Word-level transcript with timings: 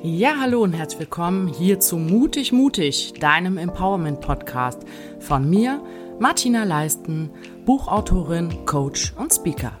Ja, 0.00 0.36
hallo 0.38 0.62
und 0.62 0.74
herzlich 0.74 1.00
willkommen 1.00 1.48
hier 1.48 1.80
zu 1.80 1.96
Mutig 1.96 2.52
Mutig, 2.52 3.14
deinem 3.18 3.58
Empowerment 3.58 4.20
Podcast 4.20 4.82
von 5.18 5.50
mir, 5.50 5.82
Martina 6.20 6.62
Leisten, 6.62 7.30
Buchautorin, 7.64 8.64
Coach 8.64 9.12
und 9.16 9.34
Speaker. 9.34 9.72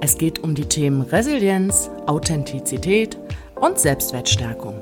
Es 0.00 0.16
geht 0.16 0.38
um 0.38 0.54
die 0.54 0.66
Themen 0.66 1.02
Resilienz, 1.02 1.90
Authentizität 2.06 3.18
und 3.56 3.80
Selbstwertstärkung. 3.80 4.80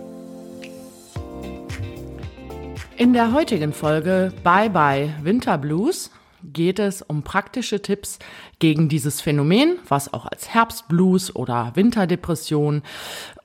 In 2.99 3.15
der 3.15 3.33
heutigen 3.33 3.73
Folge 3.73 4.31
Bye 4.45 4.69
Bye 4.69 5.15
Winter 5.23 5.57
Blues 5.57 6.11
geht 6.43 6.79
es 6.79 7.01
um 7.01 7.23
praktische 7.23 7.81
Tipps 7.81 8.19
gegen 8.59 8.91
dieses 8.91 9.23
Phänomen, 9.23 9.79
was 9.89 10.13
auch 10.13 10.27
als 10.27 10.53
Herbstblues 10.53 11.35
oder 11.35 11.73
Winterdepression 11.75 12.83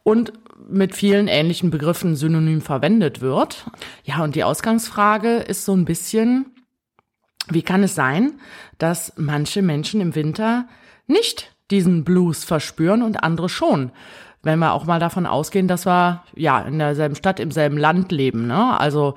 und 0.03 0.33
mit 0.67 0.95
vielen 0.95 1.27
ähnlichen 1.27 1.69
Begriffen 1.69 2.15
synonym 2.15 2.61
verwendet 2.61 3.21
wird. 3.21 3.65
Ja, 4.03 4.23
und 4.23 4.35
die 4.35 4.43
Ausgangsfrage 4.43 5.37
ist 5.37 5.65
so 5.65 5.75
ein 5.75 5.85
bisschen, 5.85 6.45
wie 7.49 7.61
kann 7.61 7.83
es 7.83 7.95
sein, 7.95 8.39
dass 8.77 9.13
manche 9.17 9.61
Menschen 9.61 10.01
im 10.01 10.15
Winter 10.15 10.67
nicht 11.07 11.55
diesen 11.71 12.03
Blues 12.03 12.43
verspüren 12.43 13.03
und 13.03 13.23
andere 13.23 13.49
schon? 13.49 13.91
Wenn 14.41 14.59
wir 14.59 14.73
auch 14.73 14.85
mal 14.85 14.99
davon 14.99 15.25
ausgehen, 15.25 15.67
dass 15.67 15.85
wir 15.85 16.23
ja 16.35 16.59
in 16.61 16.77
derselben 16.77 17.15
Stadt, 17.15 17.39
im 17.39 17.51
selben 17.51 17.77
Land 17.77 18.11
leben. 18.11 18.45
Ne? 18.45 18.79
Also 18.79 19.15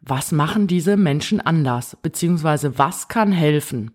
was 0.00 0.32
machen 0.32 0.66
diese 0.66 0.96
Menschen 0.96 1.40
anders? 1.40 1.96
Beziehungsweise 2.00 2.78
was 2.78 3.08
kann 3.08 3.32
helfen? 3.32 3.92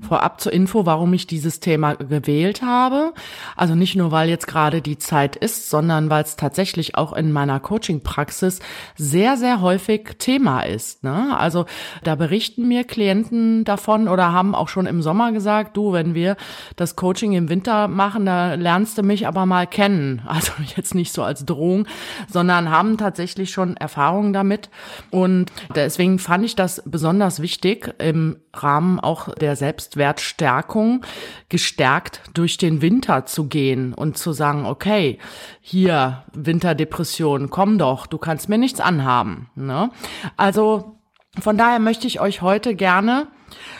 Vorab 0.00 0.40
zur 0.40 0.52
Info, 0.52 0.86
warum 0.86 1.12
ich 1.12 1.26
dieses 1.26 1.60
Thema 1.60 1.94
gewählt 1.94 2.62
habe. 2.62 3.12
Also 3.56 3.74
nicht 3.74 3.94
nur, 3.94 4.10
weil 4.10 4.28
jetzt 4.28 4.46
gerade 4.46 4.82
die 4.82 4.98
Zeit 4.98 5.36
ist, 5.36 5.70
sondern 5.70 6.10
weil 6.10 6.24
es 6.24 6.36
tatsächlich 6.36 6.96
auch 6.96 7.12
in 7.12 7.32
meiner 7.32 7.60
Coaching-Praxis 7.60 8.60
sehr, 8.96 9.36
sehr 9.36 9.60
häufig 9.60 10.16
Thema 10.18 10.62
ist. 10.62 11.04
Ne? 11.04 11.36
Also 11.36 11.66
da 12.02 12.14
berichten 12.14 12.66
mir 12.68 12.84
Klienten 12.84 13.64
davon 13.64 14.08
oder 14.08 14.32
haben 14.32 14.54
auch 14.54 14.68
schon 14.68 14.86
im 14.86 15.02
Sommer 15.02 15.32
gesagt, 15.32 15.76
du, 15.76 15.92
wenn 15.92 16.14
wir 16.14 16.36
das 16.76 16.96
Coaching 16.96 17.32
im 17.32 17.48
Winter 17.48 17.88
machen, 17.88 18.26
da 18.26 18.54
lernst 18.54 18.98
du 18.98 19.02
mich 19.02 19.26
aber 19.26 19.46
mal 19.46 19.66
kennen. 19.66 20.22
Also 20.32 20.52
jetzt 20.76 20.94
nicht 20.94 21.12
so 21.12 21.22
als 21.22 21.44
Drohung, 21.44 21.86
sondern 22.26 22.70
haben 22.70 22.96
tatsächlich 22.96 23.50
schon 23.50 23.76
Erfahrungen 23.76 24.32
damit. 24.32 24.70
Und 25.10 25.52
deswegen 25.74 26.18
fand 26.18 26.44
ich 26.44 26.56
das 26.56 26.82
besonders 26.86 27.40
wichtig 27.42 27.94
im 27.98 28.38
Rahmen 28.54 28.98
auch 28.98 29.34
der 29.34 29.56
Selbstwertstärkung 29.82 31.04
gestärkt 31.48 32.22
durch 32.34 32.56
den 32.56 32.82
Winter 32.82 33.26
zu 33.26 33.48
gehen 33.48 33.94
und 33.94 34.16
zu 34.16 34.32
sagen, 34.32 34.66
okay, 34.66 35.18
hier 35.60 36.24
Winterdepression, 36.32 37.50
komm 37.50 37.78
doch, 37.78 38.06
du 38.06 38.18
kannst 38.18 38.48
mir 38.48 38.58
nichts 38.58 38.80
anhaben. 38.80 39.50
Ne? 39.54 39.90
Also 40.36 40.98
von 41.40 41.56
daher 41.56 41.78
möchte 41.78 42.06
ich 42.06 42.20
euch 42.20 42.42
heute 42.42 42.74
gerne 42.74 43.28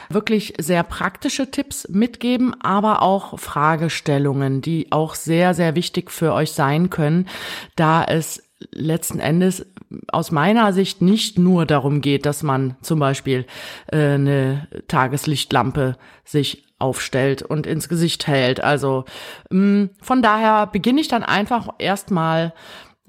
wirklich 0.09 0.55
sehr 0.59 0.83
praktische 0.83 1.51
Tipps 1.51 1.89
mitgeben, 1.89 2.55
aber 2.61 3.03
auch 3.03 3.39
Fragestellungen, 3.39 4.61
die 4.61 4.93
auch 4.93 5.15
sehr, 5.15 5.55
sehr 5.55 5.75
wichtig 5.75 6.11
für 6.11 6.35
euch 6.35 6.53
sein 6.53 6.91
können, 6.91 7.29
da 7.77 8.05
es 8.05 8.43
letzten 8.71 9.19
Endes 9.19 9.67
aus 10.09 10.31
meiner 10.31 10.73
Sicht 10.73 11.03
nicht 11.03 11.39
nur 11.39 11.67
darum 11.67 12.01
geht, 12.01 12.27
dass 12.27 12.43
man 12.43 12.77
zum 12.83 12.99
Beispiel 12.99 13.47
äh, 13.89 14.15
eine 14.15 14.69
Tageslichtlampe 14.89 15.97
sich 16.25 16.65
aufstellt 16.79 17.43
und 17.43 17.67
ins 17.67 17.89
Gesicht 17.89 18.27
hält. 18.27 18.63
Also 18.63 19.05
mh, 19.51 19.85
mm, 19.85 19.91
von 20.01 20.23
daher 20.23 20.67
beginne 20.67 21.01
ich 21.01 21.09
dann 21.09 21.23
einfach 21.23 21.69
erstmal 21.79 22.53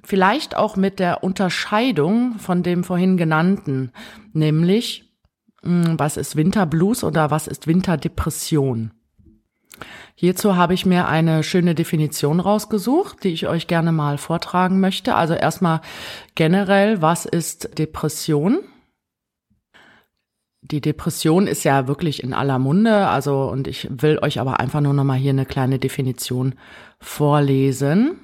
vielleicht 0.03 0.55
auch 0.55 0.75
mit 0.75 0.99
der 0.99 1.23
Unterscheidung 1.23 2.37
von 2.37 2.63
dem 2.63 2.83
vorhin 2.83 3.17
genannten, 3.17 3.91
nämlich 4.33 5.13
mh, 5.63 5.93
mm, 5.93 5.99
was 5.99 6.17
ist 6.17 6.35
Winterblues 6.35 7.03
oder 7.03 7.31
was 7.31 7.47
ist 7.47 7.67
Winterdepression. 7.67 8.91
Hierzu 10.15 10.55
habe 10.55 10.73
ich 10.73 10.85
mir 10.85 11.07
eine 11.07 11.43
schöne 11.43 11.73
Definition 11.73 12.39
rausgesucht, 12.39 13.23
die 13.23 13.29
ich 13.29 13.47
euch 13.47 13.67
gerne 13.67 13.91
mal 13.91 14.17
vortragen 14.17 14.79
möchte. 14.79 15.15
Also 15.15 15.33
erstmal 15.33 15.81
generell, 16.35 17.01
was 17.01 17.25
ist 17.25 17.77
Depression? 17.79 18.59
Die 20.61 20.81
Depression 20.81 21.47
ist 21.47 21.65
ja 21.65 21.87
wirklich 21.87 22.23
in 22.23 22.33
aller 22.33 22.57
Munde, 22.57 23.07
also 23.07 23.49
und 23.49 23.67
ich 23.67 23.87
will 23.91 24.19
euch 24.21 24.39
aber 24.39 24.59
einfach 24.59 24.79
nur 24.79 24.93
noch 24.93 25.03
mal 25.03 25.17
hier 25.17 25.31
eine 25.31 25.45
kleine 25.45 25.77
Definition 25.77 26.55
vorlesen. 26.99 28.19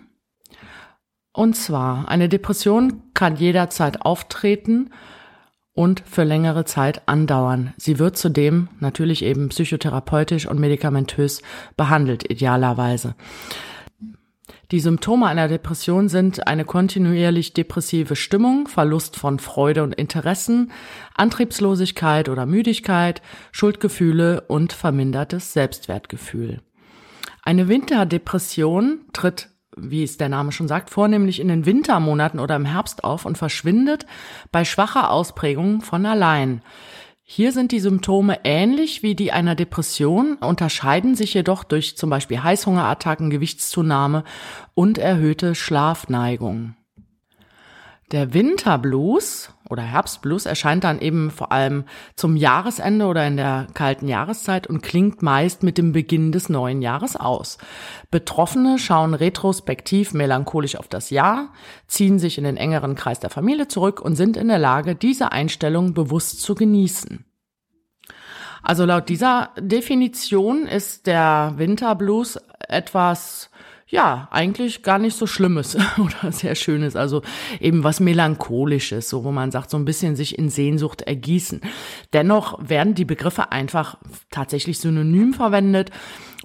Und 1.33 1.55
zwar, 1.55 2.07
eine 2.07 2.29
Depression 2.29 3.01
kann 3.13 3.35
jederzeit 3.35 4.03
auftreten 4.03 4.91
und 5.73 6.03
für 6.05 6.23
längere 6.23 6.65
Zeit 6.65 7.07
andauern. 7.07 7.73
Sie 7.77 7.99
wird 7.99 8.17
zudem 8.17 8.69
natürlich 8.79 9.23
eben 9.23 9.49
psychotherapeutisch 9.49 10.47
und 10.47 10.59
medikamentös 10.59 11.41
behandelt, 11.77 12.29
idealerweise. 12.29 13.15
Die 14.71 14.79
Symptome 14.79 15.25
einer 15.25 15.47
Depression 15.47 16.09
sind 16.09 16.45
eine 16.45 16.63
kontinuierlich 16.63 17.53
depressive 17.53 18.15
Stimmung, 18.15 18.67
Verlust 18.67 19.15
von 19.15 19.39
Freude 19.39 19.81
und 19.81 19.95
Interessen, 19.95 20.71
Antriebslosigkeit 21.15 22.29
oder 22.29 22.45
Müdigkeit, 22.45 23.23
Schuldgefühle 23.51 24.41
und 24.41 24.73
vermindertes 24.73 25.53
Selbstwertgefühl. 25.53 26.61
Eine 27.41 27.67
Winterdepression 27.67 28.99
tritt 29.11 29.49
wie 29.81 30.03
es 30.03 30.17
der 30.17 30.29
Name 30.29 30.51
schon 30.51 30.67
sagt, 30.67 30.89
vornehmlich 30.89 31.39
in 31.39 31.47
den 31.47 31.65
Wintermonaten 31.65 32.39
oder 32.39 32.55
im 32.55 32.65
Herbst 32.65 33.03
auf 33.03 33.25
und 33.25 33.37
verschwindet 33.37 34.05
bei 34.51 34.65
schwacher 34.65 35.11
Ausprägung 35.11 35.81
von 35.81 36.05
allein. 36.05 36.61
Hier 37.23 37.51
sind 37.51 37.71
die 37.71 37.79
Symptome 37.79 38.39
ähnlich 38.43 39.03
wie 39.03 39.13
die 39.13 39.31
einer 39.31 39.53
Depression, 39.53 40.37
unterscheiden 40.37 41.13
sich 41.13 41.35
jedoch 41.35 41.63
durch 41.63 41.95
zum 41.95 42.09
Beispiel 42.09 42.41
Heißhungerattacken, 42.41 43.29
Gewichtszunahme 43.29 44.23
und 44.73 44.97
erhöhte 44.97 45.53
Schlafneigung. 45.53 46.75
Der 48.11 48.33
Winterblues 48.33 49.53
oder 49.69 49.83
Herbstblues 49.83 50.45
erscheint 50.45 50.83
dann 50.83 50.99
eben 50.99 51.31
vor 51.31 51.51
allem 51.51 51.85
zum 52.15 52.35
Jahresende 52.35 53.05
oder 53.05 53.25
in 53.25 53.37
der 53.37 53.67
kalten 53.73 54.07
Jahreszeit 54.07 54.67
und 54.67 54.81
klingt 54.81 55.21
meist 55.21 55.63
mit 55.63 55.77
dem 55.77 55.91
Beginn 55.91 56.31
des 56.31 56.49
neuen 56.49 56.81
Jahres 56.81 57.15
aus. 57.15 57.57
Betroffene 58.11 58.79
schauen 58.79 59.13
retrospektiv 59.13 60.13
melancholisch 60.13 60.75
auf 60.75 60.87
das 60.87 61.09
Jahr, 61.11 61.53
ziehen 61.87 62.19
sich 62.19 62.37
in 62.37 62.43
den 62.43 62.57
engeren 62.57 62.95
Kreis 62.95 63.19
der 63.19 63.29
Familie 63.29 63.67
zurück 63.67 64.01
und 64.01 64.15
sind 64.15 64.37
in 64.37 64.47
der 64.47 64.59
Lage, 64.59 64.95
diese 64.95 65.31
Einstellung 65.31 65.93
bewusst 65.93 66.41
zu 66.41 66.55
genießen. 66.55 67.25
Also 68.61 68.85
laut 68.85 69.07
dieser 69.07 69.51
Definition 69.57 70.65
ist 70.65 71.07
der 71.07 71.53
Winterblues 71.57 72.39
etwas 72.67 73.49
ja, 73.89 74.27
eigentlich 74.31 74.83
gar 74.83 74.99
nicht 74.99 75.17
so 75.17 75.25
Schlimmes 75.25 75.75
oder 75.97 76.31
sehr 76.31 76.55
Schönes, 76.55 76.95
also 76.95 77.23
eben 77.59 77.83
was 77.83 77.99
Melancholisches, 77.99 79.09
so 79.09 79.23
wo 79.23 79.31
man 79.31 79.51
sagt, 79.51 79.71
so 79.71 79.77
ein 79.77 79.85
bisschen 79.85 80.15
sich 80.15 80.37
in 80.37 80.49
Sehnsucht 80.49 81.01
ergießen. 81.01 81.61
Dennoch 82.13 82.59
werden 82.69 82.93
die 82.93 83.05
Begriffe 83.05 83.51
einfach 83.51 83.97
tatsächlich 84.29 84.79
synonym 84.79 85.33
verwendet 85.33 85.89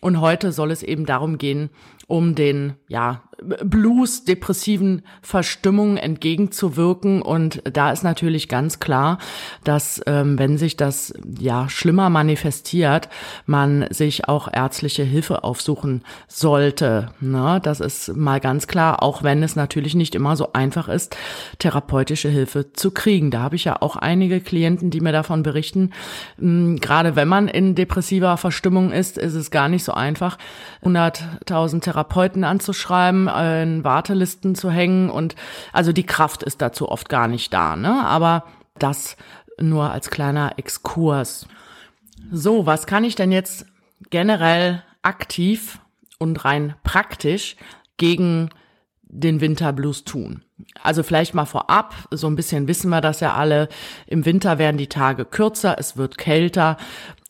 und 0.04 0.20
heute 0.20 0.52
soll 0.52 0.70
es 0.70 0.82
eben 0.82 1.06
darum 1.06 1.38
gehen, 1.38 1.70
um 2.06 2.34
den, 2.34 2.74
ja, 2.88 3.22
Blues, 3.42 4.24
depressiven 4.24 5.02
Verstimmungen 5.22 5.96
entgegenzuwirken. 5.96 7.22
Und 7.22 7.62
da 7.70 7.90
ist 7.90 8.04
natürlich 8.04 8.48
ganz 8.48 8.78
klar, 8.78 9.18
dass 9.64 10.00
ähm, 10.06 10.38
wenn 10.38 10.58
sich 10.58 10.76
das 10.76 11.14
ja 11.38 11.68
schlimmer 11.68 12.10
manifestiert, 12.10 13.08
man 13.46 13.86
sich 13.90 14.28
auch 14.28 14.48
ärztliche 14.52 15.02
Hilfe 15.02 15.44
aufsuchen 15.44 16.02
sollte. 16.28 17.10
Ne? 17.20 17.60
Das 17.62 17.80
ist 17.80 18.14
mal 18.16 18.40
ganz 18.40 18.66
klar, 18.66 19.02
auch 19.02 19.22
wenn 19.22 19.42
es 19.42 19.56
natürlich 19.56 19.94
nicht 19.94 20.14
immer 20.14 20.36
so 20.36 20.52
einfach 20.52 20.88
ist, 20.88 21.16
therapeutische 21.58 22.28
Hilfe 22.28 22.72
zu 22.72 22.90
kriegen. 22.90 23.30
Da 23.30 23.40
habe 23.40 23.56
ich 23.56 23.64
ja 23.64 23.80
auch 23.80 23.96
einige 23.96 24.40
Klienten, 24.40 24.90
die 24.90 25.00
mir 25.00 25.12
davon 25.12 25.42
berichten. 25.42 25.90
Ähm, 26.40 26.78
gerade 26.80 27.16
wenn 27.16 27.28
man 27.28 27.48
in 27.48 27.74
depressiver 27.74 28.36
Verstimmung 28.36 28.92
ist, 28.92 29.18
ist 29.18 29.34
es 29.34 29.50
gar 29.50 29.68
nicht 29.68 29.84
so 29.84 29.92
einfach, 29.94 30.38
100.000 30.82 31.80
Therapeuten 31.80 32.44
anzuschreiben 32.44 33.28
in 33.28 33.84
Wartelisten 33.84 34.54
zu 34.54 34.70
hängen 34.70 35.10
und 35.10 35.34
also 35.72 35.92
die 35.92 36.06
Kraft 36.06 36.42
ist 36.42 36.62
dazu 36.62 36.88
oft 36.88 37.08
gar 37.08 37.28
nicht 37.28 37.52
da, 37.52 37.76
ne? 37.76 38.04
Aber 38.04 38.44
das 38.78 39.16
nur 39.60 39.90
als 39.90 40.10
kleiner 40.10 40.58
Exkurs. 40.58 41.46
So, 42.30 42.66
was 42.66 42.86
kann 42.86 43.04
ich 43.04 43.14
denn 43.14 43.32
jetzt 43.32 43.66
generell 44.10 44.82
aktiv 45.02 45.78
und 46.18 46.44
rein 46.44 46.74
praktisch 46.82 47.56
gegen 47.96 48.50
den 49.02 49.40
Winterblues 49.40 50.04
tun? 50.04 50.42
Also 50.82 51.02
vielleicht 51.02 51.34
mal 51.34 51.44
vorab, 51.44 51.94
so 52.10 52.26
ein 52.26 52.36
bisschen 52.36 52.68
wissen 52.68 52.88
wir 52.88 53.00
das 53.00 53.20
ja 53.20 53.34
alle. 53.34 53.68
Im 54.06 54.24
Winter 54.24 54.58
werden 54.58 54.76
die 54.76 54.88
Tage 54.88 55.24
kürzer, 55.24 55.76
es 55.78 55.96
wird 55.96 56.18
kälter 56.18 56.76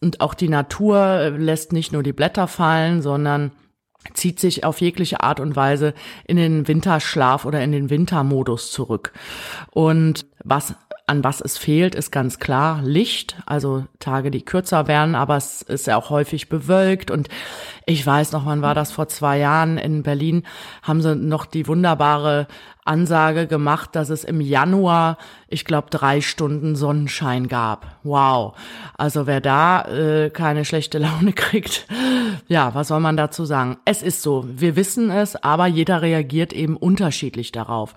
und 0.05 0.21
auch 0.21 0.35
die 0.35 0.49
Natur 0.49 1.31
lässt 1.31 1.73
nicht 1.73 1.93
nur 1.93 2.03
die 2.03 2.13
Blätter 2.13 2.47
fallen, 2.47 3.01
sondern 3.01 3.53
zieht 4.13 4.39
sich 4.39 4.65
auf 4.65 4.83
jegliche 4.83 5.23
Art 5.23 5.41
und 5.41 5.57
Weise 5.57 5.95
in 6.27 6.37
den 6.37 6.69
Winterschlaf 6.69 7.47
oder 7.47 7.65
in 7.65 7.73
den 7.73 7.89
Wintermodus 7.89 8.71
zurück. 8.71 9.13
Und 9.71 10.27
was 10.45 10.75
an 11.07 11.25
was 11.25 11.41
es 11.41 11.59
fehlt, 11.59 11.95
ist 11.95 12.11
ganz 12.11 12.39
klar 12.39 12.81
Licht, 12.83 13.37
also 13.45 13.85
Tage, 13.99 14.31
die 14.31 14.45
kürzer 14.45 14.89
werden, 14.89 15.15
aber 15.15 15.37
es 15.37 15.61
ist 15.63 15.87
ja 15.87 15.97
auch 15.97 16.11
häufig 16.11 16.49
bewölkt. 16.49 17.11
Und 17.11 17.29
ich 17.87 18.07
weiß 18.07 18.33
noch, 18.33 18.47
wann 18.47 18.63
war 18.63 18.75
das 18.75 18.93
vor 18.93 19.09
zwei 19.09 19.39
Jahren 19.39 19.79
in 19.79 20.03
Berlin, 20.03 20.45
haben 20.83 21.03
sie 21.03 21.15
noch 21.15 21.47
die 21.47 21.67
wunderbare 21.67 22.47
Ansage 22.85 23.47
gemacht, 23.47 23.91
dass 23.97 24.11
es 24.11 24.25
im 24.25 24.41
Januar, 24.41 25.17
ich 25.49 25.65
glaube, 25.65 25.89
drei 25.91 26.21
Stunden 26.21 26.77
Sonnenschein 26.77 27.49
gab. 27.49 27.99
Wow. 28.03 28.55
Also 28.97 29.27
wer 29.27 29.41
da 29.41 29.83
äh, 29.83 30.31
keine 30.31 30.65
schlechte 30.65 30.99
Laune 30.99 31.33
kriegt, 31.35 31.87
ja, 32.47 32.75
was 32.75 32.89
soll 32.89 33.01
man 33.01 33.17
dazu 33.17 33.45
sagen? 33.45 33.79
Es 33.85 34.03
ist 34.03 34.23
so, 34.23 34.45
wir 34.47 34.77
wissen 34.77 35.11
es, 35.11 35.37
aber 35.37 35.67
jeder 35.67 36.03
reagiert 36.03 36.53
eben 36.53 36.77
unterschiedlich 36.77 37.53
darauf. 37.53 37.95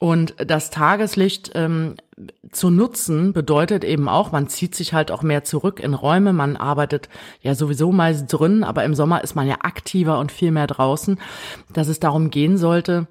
Und 0.00 0.34
das 0.38 0.70
Tageslicht 0.70 1.52
ähm, 1.54 1.94
zu 2.52 2.70
nutzen 2.70 3.32
bedeutet 3.32 3.84
eben 3.84 4.08
auch, 4.08 4.32
man 4.32 4.48
zieht 4.48 4.74
sich 4.74 4.92
halt 4.92 5.10
auch 5.10 5.22
mehr 5.22 5.44
zurück 5.44 5.80
in 5.80 5.94
Räume, 5.94 6.32
man 6.32 6.56
arbeitet 6.56 7.08
ja 7.42 7.54
sowieso 7.54 7.92
meist 7.92 8.26
drin, 8.28 8.64
aber 8.64 8.84
im 8.84 8.94
Sommer 8.94 9.07
ist 9.16 9.34
man 9.34 9.46
ja 9.46 9.56
aktiver 9.62 10.18
und 10.18 10.30
viel 10.30 10.50
mehr 10.50 10.66
draußen, 10.66 11.18
dass 11.72 11.88
es 11.88 11.98
darum 11.98 12.30
gehen 12.30 12.58
sollte, 12.58 13.08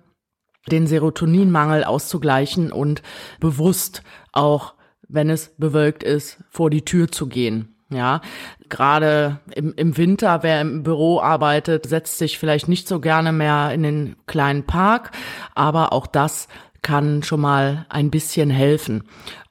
den 0.71 0.87
Serotoninmangel 0.87 1.83
auszugleichen 1.83 2.71
und 2.71 3.01
bewusst 3.39 4.03
auch, 4.31 4.75
wenn 5.07 5.29
es 5.29 5.55
bewölkt 5.57 6.03
ist, 6.03 6.43
vor 6.49 6.69
die 6.69 6.85
Tür 6.85 7.11
zu 7.11 7.27
gehen. 7.27 7.73
Ja, 7.89 8.19
gerade 8.67 9.39
im, 9.55 9.73
im 9.77 9.95
Winter, 9.95 10.43
wer 10.43 10.59
im 10.59 10.83
Büro 10.83 11.21
arbeitet, 11.21 11.85
setzt 11.85 12.17
sich 12.17 12.37
vielleicht 12.37 12.67
nicht 12.67 12.85
so 12.85 12.99
gerne 12.99 13.31
mehr 13.31 13.71
in 13.73 13.81
den 13.81 14.15
kleinen 14.25 14.65
Park, 14.65 15.11
aber 15.55 15.93
auch 15.93 16.05
das 16.05 16.49
kann 16.81 17.23
schon 17.23 17.39
mal 17.39 17.85
ein 17.89 18.11
bisschen 18.11 18.49
helfen. 18.49 19.03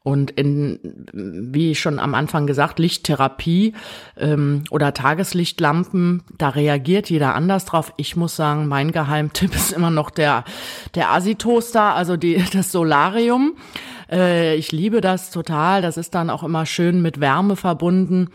Und 0.06 0.30
in, 0.30 0.78
wie 1.12 1.74
schon 1.74 1.98
am 1.98 2.14
Anfang 2.14 2.46
gesagt, 2.46 2.78
Lichttherapie 2.78 3.72
ähm, 4.16 4.62
oder 4.70 4.94
Tageslichtlampen, 4.94 6.22
da 6.38 6.50
reagiert 6.50 7.10
jeder 7.10 7.34
anders 7.34 7.64
drauf. 7.64 7.92
Ich 7.96 8.14
muss 8.14 8.36
sagen, 8.36 8.68
mein 8.68 8.92
Geheimtipp 8.92 9.52
ist 9.56 9.72
immer 9.72 9.90
noch 9.90 10.10
der, 10.10 10.44
der 10.94 11.10
Asitoaster, 11.10 11.96
also 11.96 12.16
die, 12.16 12.40
das 12.52 12.70
Solarium. 12.70 13.56
Äh, 14.08 14.54
ich 14.54 14.70
liebe 14.70 15.00
das 15.00 15.32
total. 15.32 15.82
Das 15.82 15.96
ist 15.96 16.14
dann 16.14 16.30
auch 16.30 16.44
immer 16.44 16.66
schön 16.66 17.02
mit 17.02 17.18
Wärme 17.18 17.56
verbunden 17.56 18.28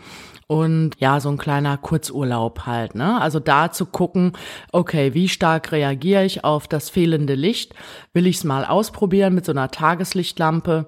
und 0.48 0.90
ja, 0.98 1.20
so 1.20 1.30
ein 1.30 1.38
kleiner 1.38 1.78
Kurzurlaub 1.78 2.66
halt, 2.66 2.94
ne? 2.94 3.18
Also 3.18 3.40
da 3.40 3.72
zu 3.72 3.86
gucken, 3.86 4.32
okay, 4.72 5.14
wie 5.14 5.30
stark 5.30 5.72
reagiere 5.72 6.26
ich 6.26 6.44
auf 6.44 6.68
das 6.68 6.90
fehlende 6.90 7.34
Licht? 7.34 7.74
Will 8.12 8.26
ich 8.26 8.36
es 8.36 8.44
mal 8.44 8.66
ausprobieren 8.66 9.34
mit 9.34 9.46
so 9.46 9.52
einer 9.52 9.70
Tageslichtlampe? 9.70 10.84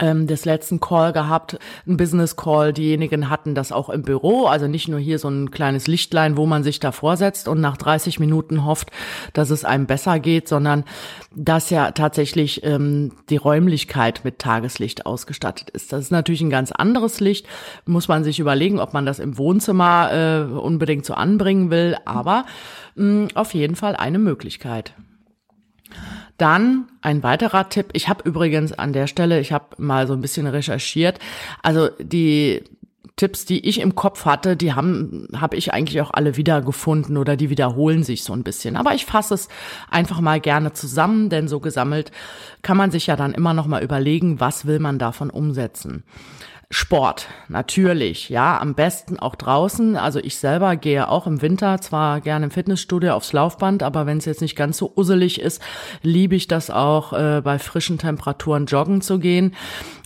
Ähm, 0.00 0.26
des 0.26 0.44
letzten 0.44 0.80
Call 0.80 1.12
gehabt, 1.12 1.58
ein 1.86 1.96
Business 1.96 2.36
Call. 2.36 2.72
Diejenigen 2.72 3.28
hatten 3.30 3.54
das 3.54 3.72
auch 3.72 3.88
im 3.88 4.02
Büro, 4.02 4.46
also 4.46 4.66
nicht 4.66 4.88
nur 4.88 4.98
hier 4.98 5.18
so 5.18 5.28
ein 5.28 5.50
kleines 5.50 5.86
Lichtlein, 5.86 6.36
wo 6.36 6.46
man 6.46 6.62
sich 6.64 6.80
davor 6.80 7.16
setzt 7.16 7.48
und 7.48 7.60
nach 7.60 7.76
30 7.76 8.20
Minuten 8.20 8.64
hofft, 8.64 8.90
dass 9.32 9.50
es 9.50 9.64
einem 9.64 9.86
besser 9.86 10.18
geht, 10.18 10.48
sondern 10.48 10.84
dass 11.34 11.70
ja 11.70 11.90
tatsächlich 11.92 12.64
ähm, 12.64 13.12
die 13.28 13.36
Räumlichkeit 13.36 14.22
mit 14.24 14.38
Tageslicht 14.38 15.06
ausgestattet 15.06 15.70
ist. 15.70 15.92
Das 15.92 16.00
ist 16.02 16.10
natürlich 16.10 16.40
ein 16.42 16.50
ganz 16.50 16.72
anderes 16.72 17.20
Licht. 17.20 17.46
Muss 17.86 18.08
man 18.08 18.24
sich 18.24 18.38
überlegen, 18.38 18.80
ob 18.80 18.92
man 18.92 19.06
das 19.06 19.18
im 19.18 19.38
Wohnzimmer 19.38 20.10
äh, 20.12 20.52
unbedingt 20.52 21.04
so 21.04 21.14
anbringen 21.14 21.70
will, 21.70 21.96
aber 22.04 22.44
mh, 22.94 23.28
auf 23.34 23.54
jeden 23.54 23.76
Fall 23.76 23.96
eine 23.96 24.18
Möglichkeit. 24.18 24.94
Dann 26.38 26.88
ein 27.02 27.22
weiterer 27.22 27.68
Tipp. 27.68 27.90
Ich 27.92 28.08
habe 28.08 28.28
übrigens 28.28 28.72
an 28.72 28.92
der 28.92 29.06
Stelle, 29.06 29.40
ich 29.40 29.52
habe 29.52 29.66
mal 29.78 30.06
so 30.06 30.12
ein 30.12 30.20
bisschen 30.20 30.46
recherchiert. 30.46 31.18
Also 31.62 31.88
die 32.00 32.64
Tipps, 33.16 33.44
die 33.44 33.68
ich 33.68 33.80
im 33.80 33.94
Kopf 33.94 34.24
hatte, 34.24 34.56
die 34.56 34.72
haben 34.72 35.28
habe 35.36 35.56
ich 35.56 35.72
eigentlich 35.72 36.00
auch 36.00 36.10
alle 36.12 36.36
wiedergefunden 36.36 37.16
oder 37.16 37.36
die 37.36 37.50
wiederholen 37.50 38.02
sich 38.02 38.24
so 38.24 38.32
ein 38.32 38.42
bisschen. 38.42 38.76
Aber 38.76 38.94
ich 38.94 39.04
fasse 39.04 39.34
es 39.34 39.48
einfach 39.90 40.20
mal 40.20 40.40
gerne 40.40 40.72
zusammen, 40.72 41.28
denn 41.28 41.46
so 41.46 41.60
gesammelt 41.60 42.10
kann 42.62 42.76
man 42.76 42.90
sich 42.90 43.06
ja 43.06 43.16
dann 43.16 43.34
immer 43.34 43.54
noch 43.54 43.66
mal 43.66 43.82
überlegen, 43.82 44.40
was 44.40 44.66
will 44.66 44.78
man 44.78 44.98
davon 44.98 45.30
umsetzen. 45.30 46.04
Sport, 46.74 47.28
natürlich, 47.48 48.30
ja, 48.30 48.58
am 48.58 48.74
besten 48.74 49.18
auch 49.18 49.34
draußen. 49.34 49.94
Also 49.94 50.20
ich 50.20 50.38
selber 50.38 50.76
gehe 50.76 51.06
auch 51.06 51.26
im 51.26 51.42
Winter 51.42 51.78
zwar 51.82 52.22
gerne 52.22 52.46
im 52.46 52.50
Fitnessstudio 52.50 53.12
aufs 53.12 53.34
Laufband, 53.34 53.82
aber 53.82 54.06
wenn 54.06 54.16
es 54.16 54.24
jetzt 54.24 54.40
nicht 54.40 54.56
ganz 54.56 54.78
so 54.78 54.90
usselig 54.96 55.38
ist, 55.38 55.60
liebe 56.00 56.34
ich 56.34 56.48
das 56.48 56.70
auch 56.70 57.12
äh, 57.12 57.42
bei 57.44 57.58
frischen 57.58 57.98
Temperaturen 57.98 58.64
joggen 58.64 59.02
zu 59.02 59.18
gehen. 59.18 59.54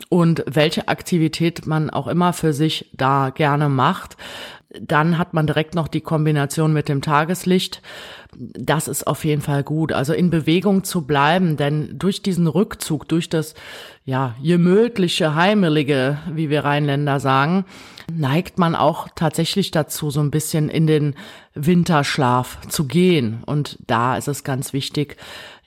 Und 0.09 0.43
welche 0.49 0.89
Aktivität 0.89 1.69
man 1.69 1.89
auch 1.89 2.09
immer 2.09 2.33
für 2.33 2.53
sich 2.53 2.91
da 2.95 3.31
gerne 3.31 3.69
macht, 3.69 4.17
dann 4.81 5.19
hat 5.19 5.35
man 5.35 5.47
direkt 5.47 5.77
noch 5.77 5.87
die 5.87 6.01
Kombination 6.01 6.73
mit 6.73 6.89
dem 6.89 7.01
Tageslicht. 7.01 7.81
Das 8.39 8.89
ist 8.89 9.07
auf 9.07 9.25
jeden 9.25 9.41
Fall 9.41 9.63
gut. 9.63 9.93
Also 9.93 10.13
in 10.13 10.31
Bewegung 10.31 10.85
zu 10.85 11.07
bleiben, 11.07 11.57
denn 11.57 11.99
durch 11.99 12.23
diesen 12.23 12.47
Rückzug, 12.47 13.09
durch 13.09 13.29
das, 13.29 13.55
ja, 14.05 14.35
gemütliche, 14.43 15.35
heimelige, 15.35 16.19
wie 16.33 16.51
wir 16.51 16.65
Rheinländer 16.65 17.19
sagen, 17.19 17.65
neigt 18.13 18.59
man 18.59 18.75
auch 18.75 19.09
tatsächlich 19.15 19.71
dazu, 19.71 20.11
so 20.11 20.21
ein 20.21 20.31
bisschen 20.31 20.69
in 20.69 20.87
den 20.87 21.15
Winterschlaf 21.55 22.61
zu 22.69 22.87
gehen. 22.87 23.43
Und 23.47 23.79
da 23.87 24.17
ist 24.17 24.29
es 24.29 24.45
ganz 24.45 24.73
wichtig, 24.73 25.17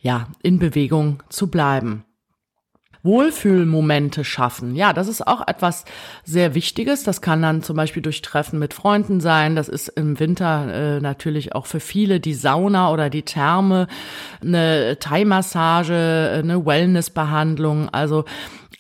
ja, 0.01 0.27
in 0.43 0.59
Bewegung 0.59 1.23
zu 1.29 1.47
bleiben. 1.47 2.03
Wohlfühlmomente 3.03 4.23
schaffen. 4.23 4.75
Ja, 4.75 4.91
das 4.91 5.07
ist 5.07 5.25
auch 5.25 5.47
etwas 5.47 5.85
sehr 6.25 6.53
Wichtiges. 6.53 7.03
Das 7.03 7.21
kann 7.21 7.41
dann 7.41 7.63
zum 7.63 7.77
Beispiel 7.77 8.01
durch 8.01 8.21
Treffen 8.21 8.59
mit 8.59 8.73
Freunden 8.73 9.21
sein. 9.21 9.55
Das 9.55 9.69
ist 9.69 9.87
im 9.89 10.19
Winter 10.19 10.97
äh, 10.97 10.99
natürlich 10.99 11.55
auch 11.55 11.65
für 11.65 11.79
viele 11.79 12.19
die 12.19 12.33
Sauna 12.33 12.91
oder 12.91 13.09
die 13.09 13.23
Therme, 13.23 13.87
eine 14.41 14.97
Thai-Massage, 14.99 16.41
eine 16.43 16.65
Wellnessbehandlung. 16.65 17.89
Also 17.89 18.25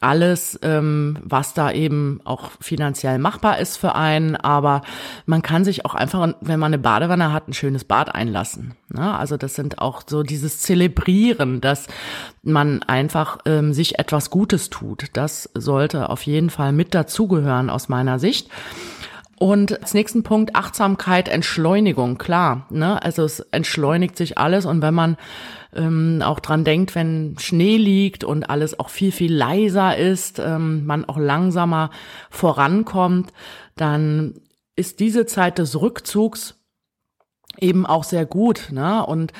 alles, 0.01 0.57
ähm, 0.61 1.17
was 1.23 1.53
da 1.53 1.71
eben 1.71 2.21
auch 2.23 2.51
finanziell 2.61 3.19
machbar 3.19 3.59
ist 3.59 3.77
für 3.77 3.95
einen. 3.95 4.35
Aber 4.35 4.81
man 5.25 5.41
kann 5.41 5.65
sich 5.65 5.85
auch 5.85 5.95
einfach, 5.95 6.33
wenn 6.41 6.59
man 6.59 6.73
eine 6.73 6.81
Badewanne 6.81 7.33
hat, 7.33 7.47
ein 7.47 7.53
schönes 7.53 7.83
Bad 7.83 8.13
einlassen. 8.15 8.75
Ne? 8.89 9.17
Also 9.17 9.37
das 9.37 9.55
sind 9.55 9.79
auch 9.79 10.03
so 10.07 10.23
dieses 10.23 10.59
Zelebrieren, 10.59 11.61
dass 11.61 11.87
man 12.43 12.81
einfach 12.83 13.39
ähm, 13.45 13.73
sich 13.73 13.99
etwas 13.99 14.29
Gutes 14.29 14.69
tut. 14.69 15.07
Das 15.13 15.49
sollte 15.53 16.09
auf 16.09 16.23
jeden 16.23 16.49
Fall 16.49 16.71
mit 16.71 16.95
dazugehören 16.95 17.69
aus 17.69 17.89
meiner 17.89 18.19
Sicht. 18.19 18.49
Und 19.39 19.79
als 19.81 19.93
nächsten 19.93 20.21
Punkt 20.23 20.55
Achtsamkeit, 20.55 21.29
Entschleunigung, 21.29 22.17
klar. 22.17 22.67
Ne? 22.69 23.01
Also 23.01 23.23
es 23.23 23.39
entschleunigt 23.39 24.17
sich 24.17 24.37
alles 24.37 24.65
und 24.65 24.81
wenn 24.81 24.93
man 24.93 25.15
ähm, 25.73 26.21
auch 26.21 26.41
dran 26.41 26.65
denkt, 26.65 26.93
wenn 26.93 27.37
Schnee 27.39 27.77
liegt 27.77 28.25
und 28.25 28.49
alles 28.49 28.77
auch 28.79 28.89
viel, 28.89 29.13
viel 29.13 29.33
leiser 29.33 29.95
ist, 29.95 30.39
ähm, 30.39 30.85
man 30.85 31.05
auch 31.05 31.17
langsamer 31.17 31.89
vorankommt, 32.29 33.31
dann 33.77 34.41
ist 34.75 34.99
diese 34.99 35.25
Zeit 35.25 35.57
des 35.57 35.79
Rückzugs 35.79 36.55
eben 37.57 37.85
auch 37.85 38.03
sehr 38.03 38.25
gut. 38.25 38.67
Ne? 38.71 39.05
Und 39.05 39.31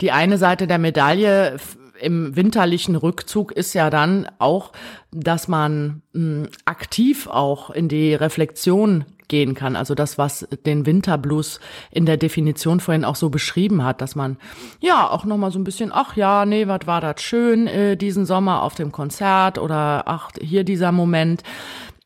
die 0.00 0.10
eine 0.10 0.38
Seite 0.38 0.66
der 0.66 0.78
Medaille 0.78 1.58
im 2.00 2.36
winterlichen 2.36 2.96
Rückzug 2.96 3.52
ist 3.52 3.74
ja 3.74 3.90
dann 3.90 4.28
auch, 4.38 4.72
dass 5.10 5.48
man 5.48 6.02
mh, 6.12 6.20
hm, 6.20 6.48
aktiv 6.64 7.26
auch 7.26 7.70
in 7.70 7.88
die 7.88 8.14
Reflexion 8.14 9.04
gehen 9.28 9.54
kann. 9.54 9.76
Also 9.76 9.94
das, 9.94 10.18
was 10.18 10.48
den 10.66 10.86
Winterblues 10.86 11.60
in 11.90 12.06
der 12.06 12.16
Definition 12.16 12.80
vorhin 12.80 13.04
auch 13.04 13.16
so 13.16 13.28
beschrieben 13.28 13.84
hat, 13.84 14.00
dass 14.00 14.16
man 14.16 14.38
ja 14.80 15.08
auch 15.08 15.24
nochmal 15.24 15.52
so 15.52 15.58
ein 15.58 15.64
bisschen, 15.64 15.92
ach 15.92 16.16
ja, 16.16 16.44
nee, 16.46 16.66
was 16.66 16.86
war 16.86 17.00
das 17.00 17.22
schön 17.22 17.66
äh, 17.66 17.96
diesen 17.96 18.26
Sommer 18.26 18.62
auf 18.62 18.74
dem 18.74 18.90
Konzert 18.90 19.58
oder 19.58 20.04
ach, 20.06 20.30
hier 20.40 20.64
dieser 20.64 20.92
Moment. 20.92 21.42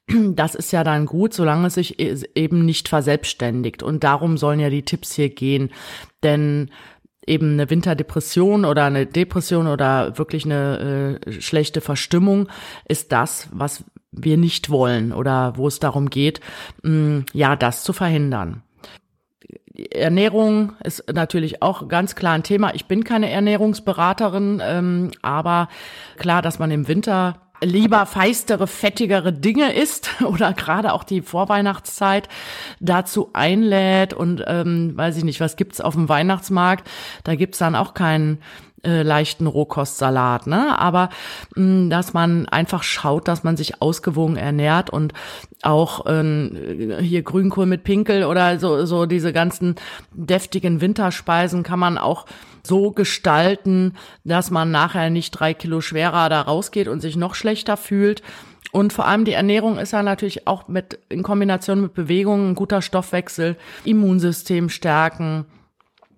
Das 0.09 0.57
ist 0.57 0.73
ja 0.73 0.83
dann 0.85 1.07
gut, 1.07 1.33
solange 1.33 1.69
es 1.69 1.75
sich 1.75 1.99
e-, 2.01 2.19
eben 2.35 2.67
nicht 2.67 2.89
verselbstständigt. 2.89 3.83
Und 3.85 4.03
darum 4.05 4.37
sollen 4.37 4.61
ja 4.61 4.69
die 4.69 4.85
Tipps 4.85 5.13
hier 5.13 5.31
gehen. 5.31 5.71
Denn 6.25 6.71
eben 7.27 7.53
eine 7.53 7.71
Winterdepression 7.71 8.65
oder 8.65 8.85
eine 8.85 9.07
Depression 9.07 9.67
oder 9.67 10.19
wirklich 10.19 10.45
eine 10.45 11.19
äh, 11.27 11.41
schlechte 11.41 11.81
Verstimmung 11.81 12.49
ist 12.87 13.13
das, 13.13 13.49
was 13.53 13.85
wir 14.11 14.37
nicht 14.37 14.71
wollen 14.71 15.13
oder 15.13 15.57
wo 15.57 15.67
es 15.69 15.79
darum 15.79 16.11
geht, 16.11 16.41
mh, 16.83 16.91
mm, 16.91 17.27
ja, 17.33 17.57
das 17.57 17.85
zu 17.85 17.93
verhindern. 17.93 18.63
Ernährung 19.91 20.75
ist 20.85 21.11
natürlich 21.13 21.63
auch 21.63 21.89
ganz 21.89 22.15
klar 22.15 22.35
ein 22.35 22.43
Thema. 22.43 22.75
Ich 22.75 22.87
bin 22.87 23.05
keine 23.05 23.31
Ernährungsberaterin, 23.31 24.61
ähm, 24.63 25.11
aber 25.23 25.69
klar, 26.19 26.43
dass 26.43 26.59
man 26.59 26.71
im 26.71 26.89
Winter 26.89 27.42
lieber 27.63 28.07
feistere, 28.07 28.67
fettigere 28.67 29.33
Dinge 29.33 29.73
isst 29.73 30.11
oder 30.25 30.53
gerade 30.53 30.93
auch 30.93 31.05
die 31.05 31.23
Vorweihnachtszeit 31.23 32.29
dazu 32.81 33.31
einlädt 33.33 34.13
und 34.13 34.45
ähm, 34.47 34.97
weiß 34.97 35.17
ich 35.17 35.25
nicht, 35.25 35.41
was 35.41 35.57
gibt's 35.57 35.81
auf 35.81 35.95
dem 35.95 36.09
Weihnachtsmarkt? 36.09 36.89
Da 37.25 37.35
gibt's 37.35 37.59
dann 37.59 37.75
auch 37.75 37.95
keinen 37.95 38.43
äh, 38.85 39.03
leichten 39.03 39.47
Rohkostsalat, 39.47 40.47
ne? 40.47 40.79
Aber 40.79 41.11
mh, 41.55 41.89
dass 41.89 42.13
man 42.13 42.49
einfach 42.49 42.83
schaut, 42.83 43.29
dass 43.29 43.45
man 43.45 43.57
sich 43.57 43.81
ausgewogen 43.81 44.37
ernährt 44.37 44.91
und 44.91 45.13
auch 45.63 46.07
äh, 46.07 47.01
hier 47.01 47.23
Grünkohl 47.23 47.67
mit 47.67 47.85
Pinkel 47.85 48.25
oder 48.25 48.59
so 48.59 48.85
so 48.85 49.07
diese 49.07 49.33
ganzen 49.33 49.77
deftigen 50.13 50.81
Winterspeisen 50.81 51.63
kann 51.63 51.79
man 51.79 51.99
auch 51.99 52.27
so 52.65 52.91
gestalten, 52.93 53.95
dass 54.25 54.51
man 54.51 54.71
nachher 54.71 55.11
nicht 55.11 55.31
drei 55.33 55.55
Kilo 55.55 55.81
schwerer 55.81 56.29
da 56.29 56.41
rausgeht 56.43 56.89
und 56.89 57.01
sich 57.01 57.17
noch 57.17 57.35
schlechter 57.35 57.77
fühlt. 57.77 58.23
Und 58.73 58.93
vor 58.93 59.07
allem 59.07 59.25
die 59.25 59.33
Ernährung 59.33 59.79
ist 59.79 59.93
ja 59.93 60.03
natürlich 60.03 60.47
auch 60.47 60.67
mit 60.67 60.99
in 61.09 61.23
Kombination 61.23 61.83
mit 61.83 61.95
Bewegung, 61.95 62.51
ein 62.51 62.55
guter 62.55 62.81
Stoffwechsel, 62.81 63.57
Immunsystem 63.85 64.71
stärken, 64.71 65.45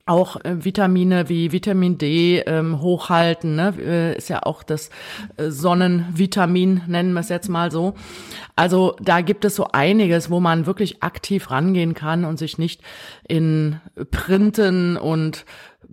auch 0.06 0.36
äh, 0.44 0.64
Vitamine 0.64 1.28
wie 1.28 1.52
Vitamin 1.52 1.96
D 1.96 2.40
ähm, 2.40 2.80
hochhalten, 2.80 3.56
ne? 3.56 3.74
äh, 3.78 4.16
ist 4.16 4.28
ja 4.28 4.42
auch 4.42 4.62
das 4.62 4.90
äh, 5.36 5.50
Sonnenvitamin, 5.50 6.82
nennen 6.86 7.12
wir 7.14 7.20
es 7.20 7.30
jetzt 7.30 7.48
mal 7.48 7.70
so. 7.70 7.94
Also 8.54 8.96
da 9.00 9.22
gibt 9.22 9.44
es 9.44 9.56
so 9.56 9.68
einiges, 9.72 10.30
wo 10.30 10.40
man 10.40 10.66
wirklich 10.66 11.02
aktiv 11.02 11.50
rangehen 11.50 11.94
kann 11.94 12.24
und 12.24 12.38
sich 12.38 12.58
nicht 12.58 12.82
in 13.26 13.80
Printen 14.10 14.96
und 14.96 15.46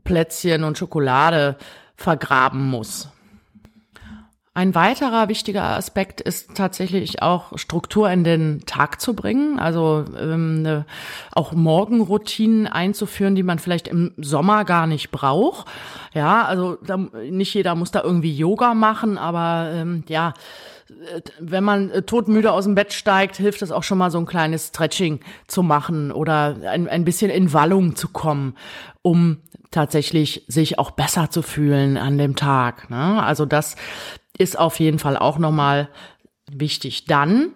Plätzchen 0.04 0.64
und 0.64 0.78
Schokolade 0.78 1.58
vergraben 1.96 2.70
muss. 2.70 3.10
Ein 4.54 4.76
weiterer 4.76 5.30
wichtiger 5.30 5.64
Aspekt 5.64 6.20
ist 6.20 6.56
tatsächlich 6.56 7.22
auch 7.22 7.58
Struktur 7.58 8.12
in 8.12 8.26
den 8.26 8.66
Tag 8.66 9.00
zu 9.00 9.14
bringen, 9.14 9.60
also 9.60 10.04
ähm, 10.20 10.84
auch 11.32 11.54
Morgenroutinen 11.54 12.68
einzuführen, 12.68 13.36
die 13.36 13.44
man 13.44 13.60
vielleicht 13.60 13.88
im 13.88 14.12
Sommer 14.18 14.66
gar 14.66 14.88
nicht 14.88 15.10
braucht. 15.10 15.68
Ja, 16.14 16.44
also 16.44 16.76
da, 16.86 16.98
nicht 16.98 17.54
jeder 17.54 17.76
muss 17.76 17.92
da 17.92 18.04
irgendwie 18.04 18.36
Yoga 18.36 18.74
machen, 18.74 19.18
aber 19.18 19.72
ähm, 19.74 20.04
ja, 20.10 20.34
wenn 21.40 21.64
man 21.64 21.90
äh, 21.90 22.02
todmüde 22.02 22.52
aus 22.52 22.66
dem 22.66 22.76
Bett 22.76 22.92
steigt, 22.92 23.38
hilft 23.38 23.62
es 23.62 23.72
auch 23.72 23.84
schon 23.84 23.98
mal 23.98 24.12
so 24.12 24.18
ein 24.18 24.26
kleines 24.26 24.68
Stretching 24.68 25.22
zu 25.48 25.64
machen 25.64 26.12
oder 26.12 26.58
ein, 26.70 26.90
ein 26.90 27.06
bisschen 27.06 27.32
in 27.32 27.54
Wallung 27.54 27.96
zu 27.96 28.10
kommen, 28.10 28.56
um 29.02 29.38
tatsächlich 29.72 30.44
sich 30.48 30.78
auch 30.78 30.92
besser 30.92 31.30
zu 31.30 31.42
fühlen 31.42 31.96
an 31.98 32.18
dem 32.18 32.36
Tag. 32.36 32.90
Ne? 32.90 33.24
Also 33.24 33.46
das 33.46 33.78
ist 34.42 34.58
auf 34.58 34.80
jeden 34.80 35.00
Fall 35.00 35.18
auch 35.18 35.38
nochmal 35.38 35.90
wichtig. 36.52 37.06
Dann 37.06 37.54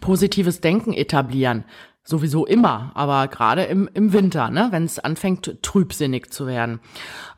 positives 0.00 0.60
Denken 0.60 0.92
etablieren. 0.92 1.64
Sowieso 2.04 2.46
immer, 2.46 2.90
aber 2.94 3.28
gerade 3.28 3.62
im, 3.62 3.88
im 3.94 4.12
Winter, 4.12 4.50
ne, 4.50 4.68
wenn 4.72 4.84
es 4.84 4.98
anfängt, 4.98 5.62
trübsinnig 5.62 6.32
zu 6.32 6.48
werden. 6.48 6.80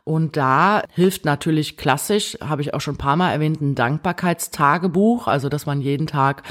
Und 0.04 0.38
da 0.38 0.82
hilft 0.90 1.26
natürlich 1.26 1.76
klassisch, 1.76 2.38
habe 2.42 2.62
ich 2.62 2.72
auch 2.72 2.80
schon 2.80 2.94
ein 2.94 2.98
paar 2.98 3.16
Mal 3.16 3.32
erwähnt, 3.32 3.60
ein 3.60 3.74
Dankbarkeitstagebuch, 3.74 5.28
also 5.28 5.50
dass 5.50 5.66
man 5.66 5.82
jeden 5.82 6.06
Tag 6.06 6.42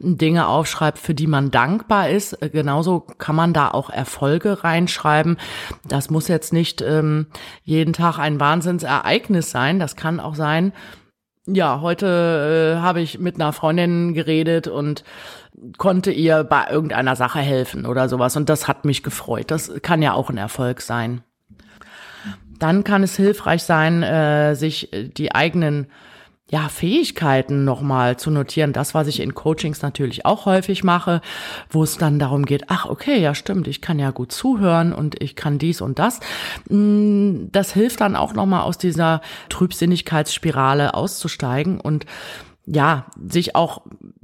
Dinge 0.00 0.48
aufschreibt, 0.48 0.98
für 0.98 1.14
die 1.14 1.28
man 1.28 1.52
dankbar 1.52 2.10
ist. 2.10 2.36
Genauso 2.52 3.00
kann 3.00 3.36
man 3.36 3.52
da 3.52 3.70
auch 3.70 3.90
Erfolge 3.90 4.64
reinschreiben. 4.64 5.36
Das 5.86 6.10
muss 6.10 6.26
jetzt 6.26 6.52
nicht 6.52 6.80
ähm, 6.80 7.26
jeden 7.62 7.92
Tag 7.92 8.18
ein 8.18 8.40
Wahnsinnsereignis 8.40 9.52
sein. 9.52 9.78
Das 9.78 9.94
kann 9.94 10.18
auch 10.18 10.34
sein, 10.34 10.72
ja, 11.46 11.80
heute 11.80 12.76
äh, 12.76 12.80
habe 12.80 13.00
ich 13.00 13.18
mit 13.18 13.36
einer 13.36 13.52
Freundin 13.52 14.14
geredet 14.14 14.68
und 14.68 15.04
konnte 15.76 16.12
ihr 16.12 16.44
bei 16.44 16.66
irgendeiner 16.70 17.16
Sache 17.16 17.40
helfen 17.40 17.86
oder 17.86 18.08
sowas. 18.08 18.36
Und 18.36 18.48
das 18.48 18.68
hat 18.68 18.84
mich 18.84 19.02
gefreut. 19.02 19.50
Das 19.50 19.72
kann 19.82 20.02
ja 20.02 20.12
auch 20.12 20.30
ein 20.30 20.38
Erfolg 20.38 20.80
sein. 20.80 21.22
Dann 22.58 22.84
kann 22.84 23.02
es 23.02 23.16
hilfreich 23.16 23.64
sein, 23.64 24.02
äh, 24.02 24.54
sich 24.54 24.90
die 24.92 25.34
eigenen 25.34 25.88
ja, 26.52 26.68
Fähigkeiten 26.68 27.64
nochmal 27.64 28.18
zu 28.18 28.30
notieren. 28.30 28.74
Das, 28.74 28.92
was 28.92 29.06
ich 29.06 29.20
in 29.20 29.34
Coachings 29.34 29.80
natürlich 29.80 30.26
auch 30.26 30.44
häufig 30.44 30.84
mache, 30.84 31.22
wo 31.70 31.82
es 31.82 31.96
dann 31.96 32.18
darum 32.18 32.44
geht, 32.44 32.64
ach, 32.68 32.84
okay, 32.84 33.18
ja, 33.18 33.34
stimmt, 33.34 33.66
ich 33.68 33.80
kann 33.80 33.98
ja 33.98 34.10
gut 34.10 34.32
zuhören 34.32 34.92
und 34.92 35.20
ich 35.22 35.34
kann 35.34 35.56
dies 35.56 35.80
und 35.80 35.98
das. 35.98 36.20
Mm, 36.68 37.46
das 37.50 37.72
hilft 37.72 38.02
dann 38.02 38.16
auch 38.16 38.34
nochmal 38.34 38.64
aus 38.64 38.76
dieser 38.76 39.22
Trübsinnigkeitsspirale 39.48 40.92
auszusteigen 40.92 41.80
und 41.80 42.04
ja, 42.66 43.06
sich 43.16 43.56
auch 43.56 43.80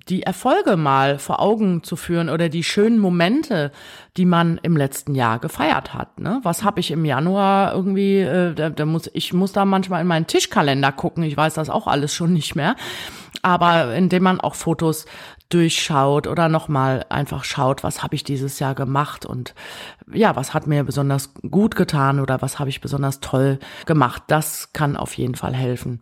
die 0.08 0.22
Erfolge 0.22 0.76
mal 0.76 1.18
vor 1.18 1.40
Augen 1.40 1.82
zu 1.82 1.96
führen 1.96 2.28
oder 2.30 2.48
die 2.48 2.64
schönen 2.64 2.98
Momente, 2.98 3.72
die 4.16 4.24
man 4.24 4.58
im 4.62 4.76
letzten 4.76 5.14
Jahr 5.14 5.38
gefeiert 5.38 5.94
hat. 5.94 6.18
Ne? 6.18 6.40
Was 6.42 6.64
habe 6.64 6.80
ich 6.80 6.90
im 6.90 7.04
Januar 7.04 7.74
irgendwie, 7.74 8.20
äh, 8.20 8.54
da, 8.54 8.70
da 8.70 8.86
muss, 8.86 9.10
ich 9.12 9.32
muss 9.32 9.52
da 9.52 9.64
manchmal 9.64 10.00
in 10.00 10.06
meinen 10.06 10.26
Tischkalender 10.26 10.92
gucken, 10.92 11.22
ich 11.24 11.36
weiß 11.36 11.54
das 11.54 11.70
auch 11.70 11.86
alles 11.86 12.14
schon 12.14 12.32
nicht 12.32 12.56
mehr. 12.56 12.74
Aber 13.42 13.94
indem 13.94 14.24
man 14.24 14.40
auch 14.40 14.54
Fotos 14.54 15.06
durchschaut 15.48 16.26
oder 16.26 16.48
nochmal 16.48 17.06
einfach 17.08 17.44
schaut, 17.44 17.82
was 17.84 18.02
habe 18.02 18.14
ich 18.14 18.24
dieses 18.24 18.58
Jahr 18.58 18.74
gemacht 18.74 19.24
und 19.24 19.54
ja, 20.12 20.36
was 20.36 20.52
hat 20.54 20.66
mir 20.66 20.84
besonders 20.84 21.32
gut 21.50 21.76
getan 21.76 22.20
oder 22.20 22.42
was 22.42 22.58
habe 22.58 22.70
ich 22.70 22.80
besonders 22.80 23.20
toll 23.20 23.58
gemacht. 23.86 24.24
Das 24.26 24.72
kann 24.72 24.96
auf 24.96 25.14
jeden 25.14 25.34
Fall 25.34 25.54
helfen. 25.54 26.00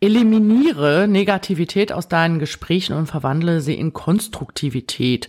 Eliminiere 0.00 1.06
Negativität 1.06 1.92
aus 1.92 2.08
deinen 2.08 2.40
Gesprächen 2.40 2.96
und 2.96 3.06
verwandle 3.06 3.60
sie 3.60 3.74
in 3.74 3.92
Konstruktivität, 3.92 5.28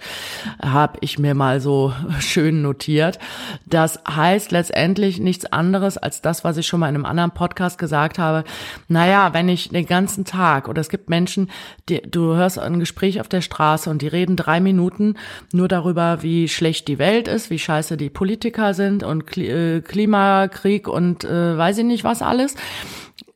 habe 0.64 0.98
ich 1.02 1.20
mir 1.20 1.36
mal 1.36 1.60
so 1.62 1.94
schön 2.20 2.64
notiert. 2.64 3.20
Das 3.68 4.00
heißt 4.10 4.52
letztendlich 4.52 5.20
nichts 5.20 5.46
anderes 5.46 6.00
als 6.00 6.22
das, 6.22 6.44
was 6.44 6.58
ich 6.58 6.66
schon 6.66 6.80
mal 6.80 6.90
in 6.90 6.96
einem 6.96 7.06
anderen 7.06 7.32
Podcast 7.32 7.78
gesagt 7.78 8.18
habe. 8.18 8.44
Naja, 8.88 9.34
wenn 9.34 9.48
ich 9.48 9.70
den 9.70 9.86
ganzen 9.86 10.26
Tag, 10.26 10.68
oder 10.68 10.82
es 10.82 10.90
gibt 10.90 11.08
Menschen, 11.08 11.52
die, 11.88 12.02
du 12.02 12.34
hörst 12.36 12.58
ein 12.58 12.80
Gespräch 12.80 13.22
auf 13.22 13.28
der 13.28 13.42
Straße 13.42 13.92
und 13.92 14.02
die 14.02 14.08
reden 14.08 14.36
drei 14.36 14.60
Minuten 14.60 15.16
nur 15.52 15.68
darüber, 15.68 16.24
wie 16.24 16.48
schlecht 16.48 16.88
die 16.88 16.98
Welt 16.98 17.28
ist, 17.28 17.52
wie 17.52 17.60
scheiße 17.60 17.96
die 17.96 18.10
Politiker 18.10 18.74
sind 18.74 19.04
und 19.04 19.38
äh, 19.38 19.82
Klimakrieg 19.82 20.88
und 20.88 21.24
äh, 21.24 21.56
weiß 21.56 21.78
ich 21.78 21.86
nicht 21.86 22.04
was 22.04 22.24
alles 22.24 22.56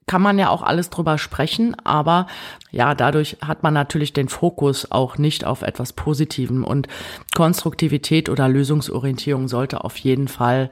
kann 0.07 0.21
man 0.21 0.39
ja 0.39 0.49
auch 0.49 0.63
alles 0.63 0.89
drüber 0.89 1.17
sprechen, 1.17 1.75
aber 1.83 2.27
ja, 2.71 2.95
dadurch 2.95 3.37
hat 3.45 3.61
man 3.61 3.73
natürlich 3.73 4.13
den 4.13 4.29
Fokus 4.29 4.89
auch 4.89 5.17
nicht 5.17 5.45
auf 5.45 5.61
etwas 5.61 5.93
Positivem. 5.93 6.63
Und 6.63 6.87
Konstruktivität 7.35 8.29
oder 8.29 8.47
Lösungsorientierung 8.47 9.47
sollte 9.49 9.83
auf 9.83 9.97
jeden 9.97 10.27
Fall 10.27 10.69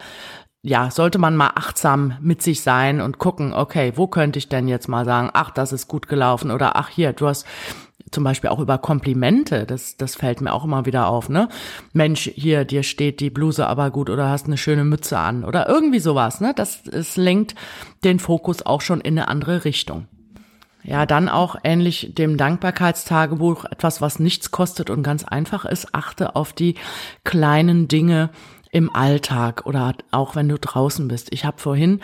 ja, 0.67 0.89
sollte 0.89 1.19
man 1.19 1.35
mal 1.35 1.51
achtsam 1.53 2.17
mit 2.21 2.41
sich 2.41 2.61
sein 2.61 2.99
und 2.99 3.19
gucken, 3.19 3.53
okay, 3.53 3.93
wo 3.97 4.07
könnte 4.07 4.39
ich 4.39 4.49
denn 4.49 4.67
jetzt 4.67 4.87
mal 4.87 5.05
sagen, 5.05 5.29
ach, 5.31 5.51
das 5.51 5.71
ist 5.71 5.87
gut 5.87 6.07
gelaufen 6.07 6.49
oder 6.49 6.75
ach, 6.75 6.89
hier, 6.89 7.13
du 7.13 7.27
hast 7.27 7.45
zum 8.15 8.23
Beispiel 8.23 8.49
auch 8.49 8.59
über 8.59 8.77
Komplimente, 8.77 9.65
das, 9.65 9.97
das 9.97 10.15
fällt 10.15 10.41
mir 10.41 10.53
auch 10.53 10.63
immer 10.63 10.85
wieder 10.85 11.07
auf, 11.07 11.29
ne? 11.29 11.49
Mensch, 11.93 12.31
hier, 12.33 12.65
dir 12.65 12.81
steht 12.81 13.19
die 13.19 13.29
Bluse 13.29 13.67
aber 13.67 13.91
gut 13.91 14.09
oder 14.09 14.29
hast 14.29 14.47
eine 14.47 14.57
schöne 14.57 14.85
Mütze 14.85 15.19
an 15.19 15.43
oder 15.43 15.67
irgendwie 15.67 15.99
sowas, 15.99 16.41
ne? 16.41 16.53
Das, 16.55 16.87
es 16.87 17.17
lenkt 17.17 17.55
den 18.03 18.19
Fokus 18.19 18.65
auch 18.65 18.81
schon 18.81 19.01
in 19.01 19.19
eine 19.19 19.27
andere 19.27 19.65
Richtung. 19.65 20.07
Ja, 20.81 21.05
dann 21.05 21.29
auch 21.29 21.57
ähnlich 21.63 22.13
dem 22.15 22.37
Dankbarkeitstagebuch, 22.37 23.65
etwas, 23.65 24.01
was 24.01 24.19
nichts 24.19 24.51
kostet 24.51 24.89
und 24.89 25.03
ganz 25.03 25.23
einfach 25.23 25.65
ist, 25.65 25.93
achte 25.93 26.35
auf 26.35 26.53
die 26.53 26.75
kleinen 27.23 27.87
Dinge, 27.87 28.29
im 28.75 28.93
Alltag 28.93 29.65
oder 29.65 29.95
auch 30.11 30.35
wenn 30.35 30.49
du 30.49 30.59
draußen 30.59 31.07
bist. 31.07 31.31
Ich 31.31 31.45
habe 31.45 31.61
vorhin, 31.61 32.01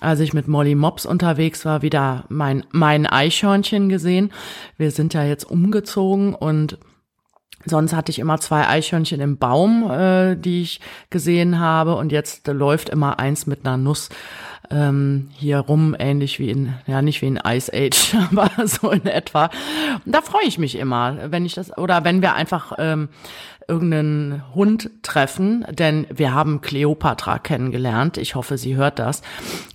als 0.00 0.20
ich 0.20 0.32
mit 0.32 0.48
Molly 0.48 0.74
Mops 0.74 1.04
unterwegs 1.04 1.66
war, 1.66 1.82
wieder 1.82 2.24
mein, 2.30 2.64
mein 2.70 3.06
Eichhörnchen 3.06 3.90
gesehen. 3.90 4.32
Wir 4.78 4.90
sind 4.90 5.12
ja 5.12 5.22
jetzt 5.22 5.44
umgezogen 5.44 6.34
und 6.34 6.78
Sonst 7.66 7.94
hatte 7.94 8.10
ich 8.10 8.18
immer 8.18 8.38
zwei 8.40 8.68
Eichhörnchen 8.68 9.22
im 9.22 9.38
Baum, 9.38 9.90
äh, 9.90 10.36
die 10.36 10.60
ich 10.60 10.80
gesehen 11.08 11.60
habe. 11.60 11.96
Und 11.96 12.12
jetzt 12.12 12.46
läuft 12.46 12.90
immer 12.90 13.18
eins 13.18 13.46
mit 13.46 13.64
einer 13.64 13.78
Nuss 13.78 14.10
ähm, 14.74 15.28
hier 15.36 15.60
rum, 15.60 15.94
ähnlich 15.98 16.40
wie 16.40 16.50
in, 16.50 16.74
ja 16.86 17.00
nicht 17.00 17.22
wie 17.22 17.28
in 17.28 17.40
Ice 17.46 17.70
Age, 17.72 18.16
aber 18.30 18.66
so 18.66 18.90
in 18.90 19.06
etwa. 19.06 19.48
Da 20.04 20.20
freue 20.20 20.46
ich 20.46 20.58
mich 20.58 20.76
immer, 20.76 21.30
wenn 21.30 21.46
ich 21.46 21.54
das, 21.54 21.76
oder 21.78 22.04
wenn 22.04 22.20
wir 22.20 22.34
einfach 22.34 22.72
ähm, 22.78 23.08
irgendeinen 23.68 24.42
Hund 24.54 24.90
treffen, 25.02 25.64
denn 25.70 26.06
wir 26.12 26.34
haben 26.34 26.60
Cleopatra 26.60 27.38
kennengelernt. 27.38 28.18
Ich 28.18 28.34
hoffe, 28.34 28.58
sie 28.58 28.76
hört 28.76 28.98
das. 28.98 29.22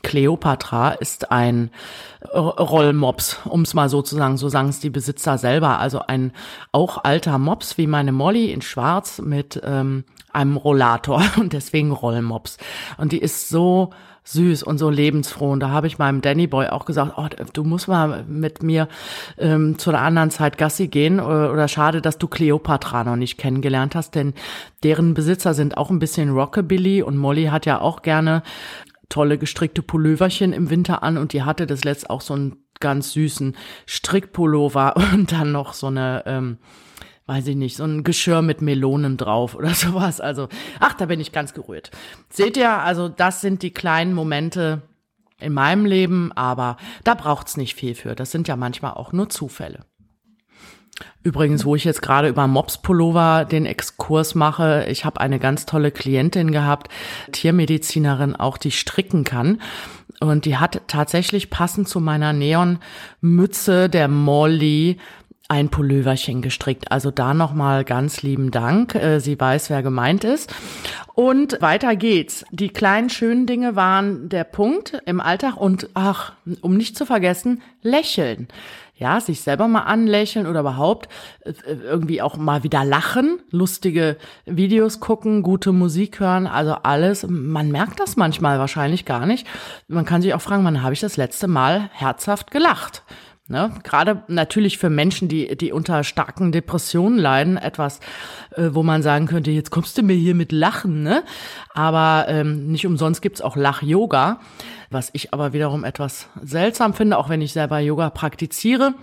Cleopatra 0.03 0.91
ist 0.91 1.31
ein 1.31 1.71
Rollmops, 2.33 3.39
um 3.45 3.61
es 3.61 3.73
mal 3.73 3.89
so 3.89 4.01
zu 4.01 4.15
sagen. 4.15 4.37
So 4.37 4.49
sagen 4.49 4.69
es 4.69 4.79
die 4.79 4.89
Besitzer 4.89 5.37
selber. 5.37 5.79
Also 5.79 6.01
ein 6.05 6.33
auch 6.71 7.03
alter 7.03 7.37
Mops 7.37 7.77
wie 7.77 7.87
meine 7.87 8.11
Molly 8.11 8.51
in 8.51 8.61
Schwarz 8.61 9.19
mit 9.19 9.59
ähm, 9.63 10.03
einem 10.31 10.57
Rollator 10.57 11.23
und 11.37 11.53
deswegen 11.53 11.91
Rollmops. 11.91 12.57
Und 12.97 13.11
die 13.11 13.19
ist 13.19 13.49
so 13.49 13.91
süß 14.31 14.63
und 14.63 14.77
so 14.77 14.89
lebensfroh. 14.89 15.51
Und 15.51 15.59
da 15.59 15.69
habe 15.69 15.87
ich 15.87 15.97
meinem 15.97 16.21
Danny 16.21 16.47
Boy 16.47 16.67
auch 16.67 16.85
gesagt, 16.85 17.13
oh, 17.17 17.27
du 17.53 17.63
musst 17.63 17.87
mal 17.87 18.23
mit 18.27 18.61
mir 18.61 18.87
ähm, 19.37 19.79
zu 19.79 19.89
einer 19.89 20.01
anderen 20.01 20.29
Zeit 20.29 20.57
Gassi 20.57 20.87
gehen. 20.87 21.19
Oder, 21.19 21.51
oder 21.51 21.67
schade, 21.67 22.01
dass 22.01 22.17
du 22.17 22.27
Cleopatra 22.27 23.03
noch 23.03 23.15
nicht 23.15 23.37
kennengelernt 23.37 23.95
hast, 23.95 24.15
denn 24.15 24.33
deren 24.83 25.13
Besitzer 25.13 25.53
sind 25.53 25.77
auch 25.77 25.89
ein 25.89 25.99
bisschen 25.99 26.29
Rockabilly 26.29 27.01
und 27.01 27.17
Molly 27.17 27.45
hat 27.45 27.65
ja 27.65 27.81
auch 27.81 28.01
gerne 28.01 28.43
tolle 29.09 29.39
gestrickte 29.39 29.81
Pulloverchen 29.81 30.53
im 30.53 30.69
Winter 30.69 31.01
an 31.01 31.17
und 31.17 31.33
die 31.33 31.43
hatte 31.43 31.65
das 31.65 31.83
letzt 31.83 32.09
auch 32.09 32.21
so 32.21 32.35
einen 32.35 32.57
ganz 32.79 33.11
süßen 33.13 33.55
Strickpullover 33.87 34.95
und 35.13 35.31
dann 35.31 35.51
noch 35.51 35.73
so 35.73 35.87
eine 35.87 36.23
ähm, 36.27 36.57
weiß 37.29 37.45
ich 37.47 37.55
nicht, 37.55 37.77
so 37.77 37.83
ein 37.83 38.03
Geschirr 38.03 38.41
mit 38.41 38.61
Melonen 38.61 39.15
drauf 39.15 39.53
oder 39.53 39.69
sowas. 39.75 40.19
Also, 40.19 40.49
ach, 40.79 40.93
da 40.95 41.05
bin 41.05 41.19
ich 41.19 41.31
ganz 41.31 41.53
gerührt. 41.53 41.91
Seht 42.29 42.57
ihr, 42.57 42.71
also 42.71 43.07
das 43.07 43.39
sind 43.39 43.61
die 43.61 43.71
kleinen 43.71 44.13
Momente 44.13 44.81
in 45.39 45.53
meinem 45.53 45.85
Leben, 45.85 46.31
aber 46.33 46.75
da 47.03 47.13
braucht's 47.13 47.55
nicht 47.55 47.75
viel 47.75 47.93
für. 47.93 48.15
Das 48.15 48.31
sind 48.31 48.47
ja 48.47 48.55
manchmal 48.55 48.93
auch 48.93 49.13
nur 49.13 49.29
Zufälle. 49.29 49.85
Übrigens, 51.21 51.65
wo 51.65 51.75
ich 51.75 51.83
jetzt 51.83 52.01
gerade 52.01 52.29
über 52.29 52.47
Mops-Pullover 52.47 53.45
den 53.45 53.65
Exkurs 53.65 54.35
mache, 54.35 54.87
ich 54.89 55.05
habe 55.05 55.21
eine 55.21 55.37
ganz 55.37 55.65
tolle 55.65 55.91
Klientin 55.91 56.51
gehabt, 56.51 56.89
Tiermedizinerin, 57.31 58.35
auch 58.35 58.57
die 58.57 58.71
stricken 58.71 59.23
kann. 59.23 59.61
Und 60.19 60.45
die 60.45 60.57
hat 60.57 60.81
tatsächlich 60.87 61.49
passend 61.49 61.87
zu 61.87 61.99
meiner 61.99 62.33
Neon-Mütze 62.33 63.87
der 63.87 64.07
Molly 64.07 64.97
ein 65.49 65.69
Pulloverchen 65.69 66.41
gestrickt. 66.41 66.91
Also 66.91 67.09
da 67.11 67.33
nochmal 67.33 67.83
ganz 67.83 68.21
lieben 68.21 68.51
Dank. 68.51 68.95
Äh, 68.95 69.19
sie 69.19 69.37
weiß, 69.37 69.69
wer 69.71 69.81
gemeint 69.81 70.23
ist. 70.23 70.53
Und 71.15 71.59
weiter 71.59 71.95
geht's. 71.95 72.45
Die 72.51 72.69
kleinen 72.69 73.09
schönen 73.09 73.47
Dinge 73.47 73.75
waren 73.75 74.29
der 74.29 74.43
Punkt 74.43 75.01
im 75.05 75.19
Alltag 75.19 75.57
und 75.57 75.89
ach, 75.95 76.33
um 76.61 76.77
nicht 76.77 76.95
zu 76.95 77.05
vergessen, 77.05 77.61
lächeln. 77.81 78.47
Ja, 78.95 79.19
sich 79.21 79.41
selber 79.41 79.67
mal 79.67 79.83
anlächeln 79.83 80.45
oder 80.45 80.59
überhaupt 80.59 81.09
äh, 81.45 81.53
irgendwie 81.83 82.21
auch 82.21 82.37
mal 82.37 82.63
wieder 82.63 82.85
lachen, 82.85 83.39
lustige 83.49 84.17
Videos 84.45 84.99
gucken, 84.99 85.41
gute 85.41 85.71
Musik 85.71 86.19
hören, 86.19 86.45
also 86.45 86.73
alles. 86.83 87.25
Man 87.27 87.71
merkt 87.71 87.99
das 87.99 88.17
manchmal 88.17 88.59
wahrscheinlich 88.59 89.05
gar 89.05 89.25
nicht. 89.25 89.47
Man 89.87 90.05
kann 90.05 90.21
sich 90.21 90.33
auch 90.35 90.41
fragen, 90.41 90.63
wann 90.63 90.83
habe 90.83 90.93
ich 90.93 90.99
das 90.99 91.17
letzte 91.17 91.47
Mal 91.47 91.89
herzhaft 91.93 92.51
gelacht? 92.51 93.03
Ne? 93.51 93.71
Gerade 93.83 94.21
natürlich 94.27 94.77
für 94.77 94.91
Menschen, 94.91 95.27
die, 95.27 95.57
die 95.57 95.71
unter 95.71 96.03
starken 96.03 96.51
Depressionen 96.51 97.17
leiden, 97.17 97.57
etwas, 97.57 97.99
äh, 98.51 98.69
wo 98.73 98.83
man 98.83 99.01
sagen 99.01 99.25
könnte, 99.25 99.49
jetzt 99.49 99.71
kommst 99.71 99.97
du 99.97 100.03
mir 100.03 100.13
hier 100.15 100.35
mit 100.35 100.51
Lachen, 100.51 101.01
ne? 101.01 101.23
Aber 101.73 102.25
ähm, 102.27 102.67
nicht 102.71 102.85
umsonst 102.85 103.23
gibt's 103.23 103.41
auch 103.41 103.55
Lach-Yoga, 103.55 104.39
was 104.91 105.09
ich 105.13 105.33
aber 105.33 105.51
wiederum 105.51 105.83
etwas 105.83 106.29
seltsam 106.43 106.93
finde, 106.93 107.17
auch 107.17 107.27
wenn 107.27 107.41
ich 107.41 107.51
selber 107.51 107.79
Yoga 107.79 108.11
praktiziere. 108.11 108.93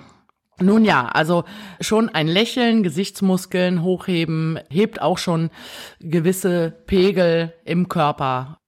Nun 0.60 0.84
ja, 0.84 1.06
also 1.08 1.42
schon 1.80 2.08
ein 2.08 2.28
Lächeln, 2.28 2.84
Gesichtsmuskeln 2.84 3.82
hochheben, 3.82 4.60
hebt 4.70 5.02
auch 5.02 5.18
schon 5.18 5.50
gewisse 5.98 6.70
Pegel 6.86 7.52
im 7.64 7.88
Körper 7.88 8.60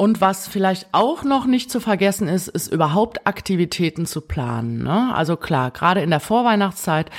und 0.00 0.22
was 0.22 0.48
vielleicht 0.48 0.88
auch 0.92 1.24
noch 1.24 1.44
nicht 1.44 1.70
zu 1.70 1.78
vergessen 1.78 2.26
ist, 2.26 2.48
ist 2.48 2.72
überhaupt 2.72 3.26
Aktivitäten 3.26 4.06
zu 4.06 4.22
planen. 4.22 4.82
Ne? 4.82 5.14
Also 5.14 5.36
klar, 5.36 5.70
gerade 5.72 6.00
in 6.00 6.08
der 6.08 6.20
Vorweihnachtszeit 6.20 7.10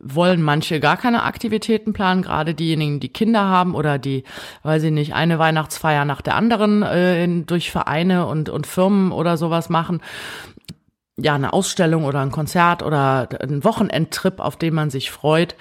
wollen 0.00 0.40
manche 0.40 0.80
gar 0.80 0.96
keine 0.96 1.24
Aktivitäten 1.24 1.92
planen, 1.92 2.22
gerade 2.22 2.54
diejenigen, 2.54 3.00
die 3.00 3.10
Kinder 3.10 3.44
haben 3.44 3.74
oder 3.74 3.98
die, 3.98 4.24
weiß 4.62 4.84
ich 4.84 4.92
nicht, 4.92 5.14
eine 5.14 5.38
Weihnachtsfeier 5.38 6.06
nach 6.06 6.22
der 6.22 6.36
anderen 6.36 6.82
äh, 6.82 7.22
in, 7.22 7.44
durch 7.44 7.70
Vereine 7.70 8.24
und, 8.24 8.48
und 8.48 8.66
Firmen 8.66 9.12
oder 9.12 9.36
sowas 9.36 9.68
machen. 9.68 10.00
Ja, 11.18 11.34
eine 11.34 11.52
Ausstellung 11.52 12.06
oder 12.06 12.20
ein 12.20 12.32
Konzert 12.32 12.82
oder 12.82 13.28
ein 13.42 13.62
Wochenendtrip, 13.62 14.40
auf 14.40 14.56
den 14.56 14.72
man 14.72 14.88
sich 14.88 15.10
freut, 15.10 15.54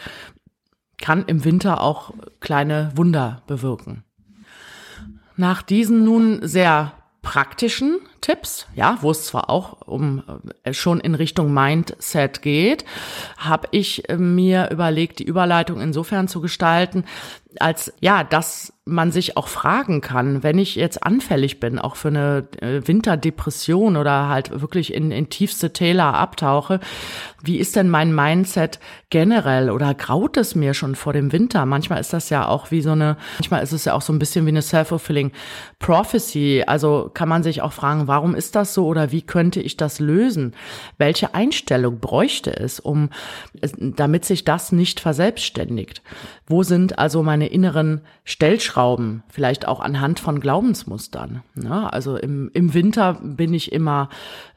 kann 1.02 1.26
im 1.28 1.44
Winter 1.44 1.82
auch 1.82 2.14
kleine 2.40 2.94
Wunder 2.96 3.42
bewirken. 3.46 4.05
Nach 5.38 5.62
diesen 5.62 6.04
nun 6.04 6.40
sehr 6.48 6.94
praktischen 7.22 8.00
Tipps, 8.26 8.66
ja, 8.74 8.98
wo 9.02 9.12
es 9.12 9.24
zwar 9.24 9.52
auch 9.52 9.82
um 9.82 10.24
äh, 10.64 10.74
schon 10.74 11.00
in 11.00 11.14
Richtung 11.14 11.54
Mindset 11.54 12.42
geht, 12.42 12.84
habe 13.38 13.68
ich 13.70 14.10
äh, 14.10 14.18
mir 14.18 14.72
überlegt, 14.72 15.20
die 15.20 15.26
Überleitung 15.26 15.80
insofern 15.80 16.28
zu 16.28 16.42
gestalten, 16.42 17.06
als 17.60 17.94
ja, 18.00 18.24
dass 18.24 18.74
man 18.88 19.12
sich 19.12 19.36
auch 19.36 19.48
fragen 19.48 20.02
kann, 20.02 20.44
wenn 20.44 20.60
ich 20.60 20.76
jetzt 20.76 21.04
anfällig 21.04 21.60
bin, 21.60 21.80
auch 21.80 21.96
für 21.96 22.10
eine 22.10 22.48
äh, 22.62 22.88
Winterdepression 22.88 23.98
oder 23.98 24.30
halt 24.30 24.62
wirklich 24.62 24.94
in, 24.94 25.12
in 25.12 25.30
tiefste 25.30 25.74
Täler 25.74 26.14
abtauche, 26.14 26.80
wie 27.44 27.58
ist 27.58 27.76
denn 27.76 27.90
mein 27.90 28.14
Mindset 28.14 28.80
generell 29.10 29.72
oder 29.72 29.96
graut 29.96 30.38
es 30.38 30.54
mir 30.54 30.76
schon 30.76 30.94
vor 30.94 31.14
dem 31.14 31.32
Winter? 31.32 31.66
Manchmal 31.66 32.00
ist 32.00 32.14
das 32.14 32.30
ja 32.30 32.48
auch 32.48 32.70
wie 32.70 32.82
so 32.82 32.92
eine, 32.92 33.18
manchmal 33.40 33.64
ist 33.64 33.72
es 33.72 33.86
ja 33.86 33.94
auch 33.94 34.04
so 34.04 34.14
ein 34.14 34.20
bisschen 34.20 34.46
wie 34.46 34.50
eine 34.50 34.62
self-fulfilling 34.62 35.32
prophecy. 35.80 36.64
Also 36.68 37.10
kann 37.12 37.30
man 37.30 37.42
sich 37.42 37.64
auch 37.64 37.74
fragen, 37.74 38.08
warum 38.16 38.34
ist 38.34 38.56
das 38.56 38.74
so 38.74 38.88
oder 38.88 39.12
wie 39.12 39.24
könnte 39.24 39.60
ich 39.60 39.76
das 39.76 40.00
lösen? 40.00 40.54
Welche 40.98 41.36
Einstellung 41.36 42.00
bräuchte 42.00 42.56
es, 42.58 42.80
um, 42.80 43.10
damit 43.78 44.24
sich 44.24 44.46
das 44.46 44.72
nicht 44.72 45.02
verselbstständigt? 45.02 46.02
Wo 46.48 46.64
sind 46.64 46.98
also 46.98 47.24
meine 47.24 47.48
inneren 47.48 48.00
Stellschrauben? 48.24 49.24
Vielleicht 49.28 49.68
auch 49.68 49.82
anhand 49.82 50.22
von 50.22 50.40
Glaubensmustern. 50.40 51.44
Ne? 51.56 51.92
Also 51.92 52.16
im, 52.16 52.50
im 52.54 52.74
Winter 52.74 53.20
bin 53.22 53.54
ich 53.54 53.74
immer 53.74 54.08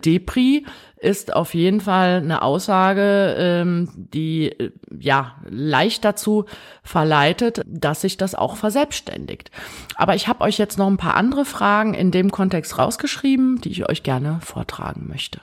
Depri, 0.05 0.65
ist 1.01 1.35
auf 1.35 1.55
jeden 1.55 1.81
Fall 1.81 2.17
eine 2.17 2.43
Aussage, 2.43 3.35
ähm, 3.39 3.89
die 3.95 4.55
ja 4.99 5.37
leicht 5.49 6.05
dazu 6.05 6.45
verleitet, 6.83 7.63
dass 7.67 8.01
sich 8.01 8.17
das 8.17 8.35
auch 8.35 8.57
verselbstständigt. 8.57 9.51
Aber 9.95 10.15
ich 10.15 10.29
habe 10.29 10.43
euch 10.43 10.59
jetzt 10.59 10.79
noch 10.79 10.89
ein 10.89 10.97
paar 10.97 11.15
andere 11.15 11.45
Fragen 11.45 11.95
in 11.95 12.11
dem 12.11 12.31
Kontext 12.31 12.79
rausgeschrieben, 12.79 13.61
die 13.61 13.71
ich 13.71 13.89
euch 13.89 14.03
gerne 14.03 14.41
vortragen 14.43 15.07
möchte. 15.09 15.41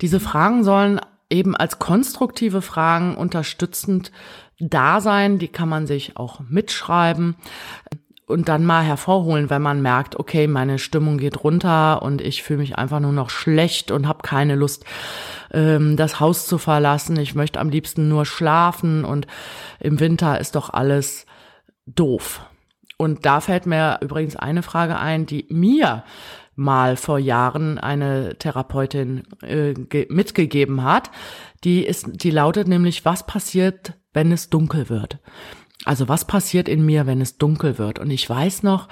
Diese 0.00 0.20
Fragen 0.20 0.62
sollen 0.62 1.00
eben 1.30 1.56
als 1.56 1.78
konstruktive 1.78 2.62
Fragen 2.62 3.16
unterstützend 3.16 4.12
da 4.58 5.00
sein, 5.00 5.38
die 5.38 5.48
kann 5.48 5.68
man 5.68 5.86
sich 5.86 6.16
auch 6.16 6.40
mitschreiben 6.40 7.36
und 8.26 8.48
dann 8.48 8.66
mal 8.66 8.82
hervorholen, 8.82 9.50
wenn 9.50 9.62
man 9.62 9.80
merkt, 9.80 10.18
okay, 10.18 10.48
meine 10.48 10.78
Stimmung 10.78 11.16
geht 11.16 11.44
runter 11.44 12.02
und 12.02 12.20
ich 12.20 12.42
fühle 12.42 12.58
mich 12.58 12.76
einfach 12.76 13.00
nur 13.00 13.12
noch 13.12 13.30
schlecht 13.30 13.92
und 13.92 14.08
habe 14.08 14.22
keine 14.22 14.56
Lust, 14.56 14.84
ähm, 15.52 15.96
das 15.96 16.18
Haus 16.18 16.46
zu 16.46 16.58
verlassen. 16.58 17.16
Ich 17.18 17.36
möchte 17.36 17.60
am 17.60 17.70
liebsten 17.70 18.08
nur 18.08 18.26
schlafen 18.26 19.04
und 19.04 19.28
im 19.78 20.00
Winter 20.00 20.40
ist 20.40 20.56
doch 20.56 20.70
alles 20.70 21.24
doof. 21.86 22.44
Und 22.98 23.26
da 23.26 23.40
fällt 23.40 23.66
mir 23.66 23.98
übrigens 24.00 24.34
eine 24.36 24.62
Frage 24.62 24.98
ein, 24.98 25.26
die 25.26 25.46
mir 25.50 26.02
mal 26.56 26.96
vor 26.96 27.18
Jahren 27.18 27.78
eine 27.78 28.36
Therapeutin 28.38 29.22
äh, 29.42 29.74
mitgegeben 30.08 30.82
hat. 30.82 31.10
Die 31.62 31.84
ist, 31.84 32.06
die 32.10 32.30
lautet 32.30 32.66
nämlich, 32.66 33.04
was 33.04 33.26
passiert, 33.26 33.92
wenn 34.14 34.32
es 34.32 34.48
dunkel 34.48 34.88
wird? 34.88 35.18
Also 35.86 36.08
was 36.08 36.24
passiert 36.24 36.68
in 36.68 36.84
mir, 36.84 37.06
wenn 37.06 37.20
es 37.20 37.38
dunkel 37.38 37.78
wird? 37.78 38.00
Und 38.00 38.10
ich 38.10 38.28
weiß 38.28 38.64
noch, 38.64 38.88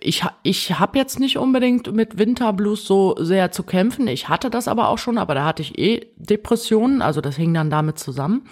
ich, 0.00 0.24
ich 0.44 0.78
habe 0.78 0.96
jetzt 0.96 1.18
nicht 1.18 1.38
unbedingt 1.38 1.92
mit 1.92 2.18
Winterblues 2.18 2.86
so 2.86 3.16
sehr 3.18 3.50
zu 3.50 3.64
kämpfen. 3.64 4.06
Ich 4.06 4.28
hatte 4.28 4.48
das 4.48 4.68
aber 4.68 4.88
auch 4.88 4.98
schon, 4.98 5.18
aber 5.18 5.34
da 5.34 5.44
hatte 5.44 5.62
ich 5.62 5.76
eh 5.76 6.06
Depressionen, 6.16 7.02
also 7.02 7.20
das 7.20 7.34
hing 7.34 7.52
dann 7.52 7.68
damit 7.68 7.98
zusammen. 7.98 8.46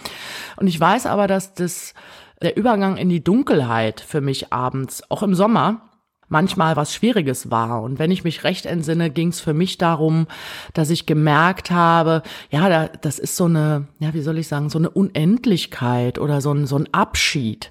Und 0.57 0.67
ich 0.67 0.79
weiß 0.79 1.07
aber, 1.07 1.29
dass 1.29 1.55
das 1.55 1.95
der 2.43 2.57
Übergang 2.57 2.97
in 2.97 3.09
die 3.09 3.23
Dunkelheit 3.23 4.01
für 4.01 4.21
mich 4.21 4.53
abends, 4.53 5.09
auch 5.09 5.23
im 5.23 5.37
Sommer, 5.37 5.83
manchmal 6.33 6.75
was 6.75 6.93
Schwieriges 6.95 7.51
war. 7.51 7.83
Und 7.83 8.01
wenn 8.01 8.11
ich 8.11 8.25
mich 8.25 8.43
recht 8.43 8.67
entsinne, 8.67 9.11
ging 9.11 9.29
es 9.29 9.41
für 9.41 9.55
mich 9.55 9.79
darum, 9.79 10.27
dass 10.75 10.91
ich 10.91 11.07
gemerkt 11.07 11.71
habe, 11.71 12.23
ja, 12.51 12.89
das 12.89 13.21
ist 13.21 13.37
so 13.37 13.45
eine, 13.45 13.87
ja, 14.01 14.15
wie 14.15 14.23
soll 14.23 14.39
ich 14.39 14.49
sagen, 14.49 14.71
so 14.71 14.79
eine 14.79 14.91
Unendlichkeit 14.91 16.19
oder 16.19 16.41
so 16.41 16.53
ein, 16.53 16.67
so 16.67 16.77
ein 16.77 16.89
Abschied, 16.93 17.71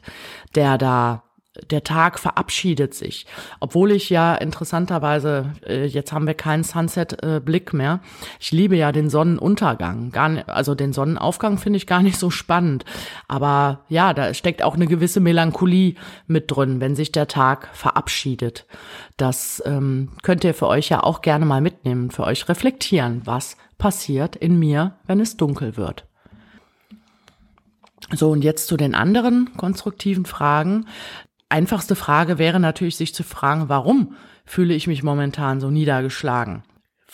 der 0.55 0.77
da 0.77 1.23
der 1.69 1.83
Tag 1.83 2.17
verabschiedet 2.17 2.93
sich. 2.93 3.25
Obwohl 3.59 3.91
ich 3.91 4.09
ja 4.09 4.35
interessanterweise, 4.35 5.51
äh, 5.67 5.85
jetzt 5.85 6.13
haben 6.13 6.25
wir 6.25 6.33
keinen 6.33 6.63
Sunset-Blick 6.63 7.73
mehr. 7.73 7.99
Ich 8.39 8.51
liebe 8.51 8.77
ja 8.77 8.93
den 8.93 9.09
Sonnenuntergang. 9.09 10.11
Gar 10.11 10.29
nicht, 10.29 10.49
also 10.49 10.75
den 10.75 10.93
Sonnenaufgang 10.93 11.57
finde 11.57 11.77
ich 11.77 11.87
gar 11.87 12.01
nicht 12.01 12.17
so 12.17 12.29
spannend. 12.29 12.85
Aber 13.27 13.81
ja, 13.89 14.13
da 14.13 14.33
steckt 14.33 14.63
auch 14.63 14.75
eine 14.75 14.87
gewisse 14.87 15.19
Melancholie 15.19 15.95
mit 16.25 16.49
drin, 16.49 16.79
wenn 16.79 16.95
sich 16.95 17.11
der 17.11 17.27
Tag 17.27 17.69
verabschiedet. 17.73 18.65
Das 19.17 19.61
ähm, 19.65 20.09
könnt 20.23 20.45
ihr 20.45 20.53
für 20.53 20.67
euch 20.67 20.87
ja 20.87 21.03
auch 21.03 21.21
gerne 21.21 21.45
mal 21.45 21.61
mitnehmen, 21.61 22.11
für 22.11 22.23
euch 22.23 22.47
reflektieren, 22.47 23.21
was 23.25 23.57
passiert 23.77 24.37
in 24.37 24.57
mir, 24.57 24.95
wenn 25.05 25.19
es 25.19 25.35
dunkel 25.35 25.75
wird. 25.75 26.05
So, 28.13 28.29
und 28.31 28.43
jetzt 28.43 28.67
zu 28.67 28.77
den 28.77 28.95
anderen 28.95 29.51
konstruktiven 29.57 30.25
Fragen 30.25 30.85
einfachste 31.51 31.95
Frage 31.95 32.37
wäre 32.37 32.59
natürlich, 32.59 32.95
sich 32.95 33.13
zu 33.13 33.23
fragen, 33.23 33.69
warum 33.69 34.15
fühle 34.45 34.73
ich 34.73 34.87
mich 34.87 35.03
momentan 35.03 35.59
so 35.59 35.69
niedergeschlagen? 35.69 36.63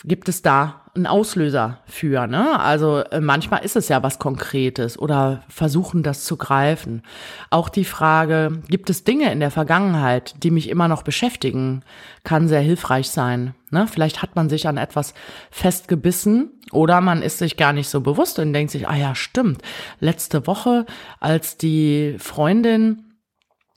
Gibt 0.03 0.29
es 0.29 0.43
da 0.43 0.81
einen 0.97 1.07
Auslöser 1.07 1.79
für, 1.85 2.27
ne? 2.27 2.59
Also 2.59 2.99
äh, 2.99 3.19
manchmal 3.19 3.63
ist 3.63 3.75
es 3.75 3.87
ja 3.87 4.03
was 4.03 4.19
Konkretes 4.19 4.99
oder 4.99 5.43
versuchen 5.47 6.03
das 6.03 6.23
zu 6.23 6.37
greifen. 6.37 7.01
Auch 7.49 7.69
die 7.69 7.85
Frage, 7.85 8.61
gibt 8.67 8.89
es 8.89 9.03
Dinge 9.03 9.31
in 9.31 9.39
der 9.39 9.49
Vergangenheit, 9.51 10.35
die 10.43 10.51
mich 10.51 10.69
immer 10.69 10.87
noch 10.87 11.03
beschäftigen, 11.03 11.83
kann 12.23 12.47
sehr 12.47 12.61
hilfreich 12.61 13.09
sein. 13.09 13.55
Ne? 13.71 13.87
Vielleicht 13.87 14.21
hat 14.21 14.35
man 14.35 14.49
sich 14.49 14.67
an 14.67 14.77
etwas 14.77 15.13
festgebissen 15.49 16.51
oder 16.71 17.01
man 17.01 17.21
ist 17.21 17.39
sich 17.39 17.57
gar 17.57 17.73
nicht 17.73 17.89
so 17.89 18.01
bewusst 18.01 18.37
und 18.37 18.53
denkt 18.53 18.71
sich, 18.71 18.87
ah 18.87 18.95
ja, 18.95 19.15
stimmt. 19.15 19.61
Letzte 19.99 20.45
Woche, 20.45 20.85
als 21.19 21.57
die 21.57 22.17
Freundin 22.19 23.06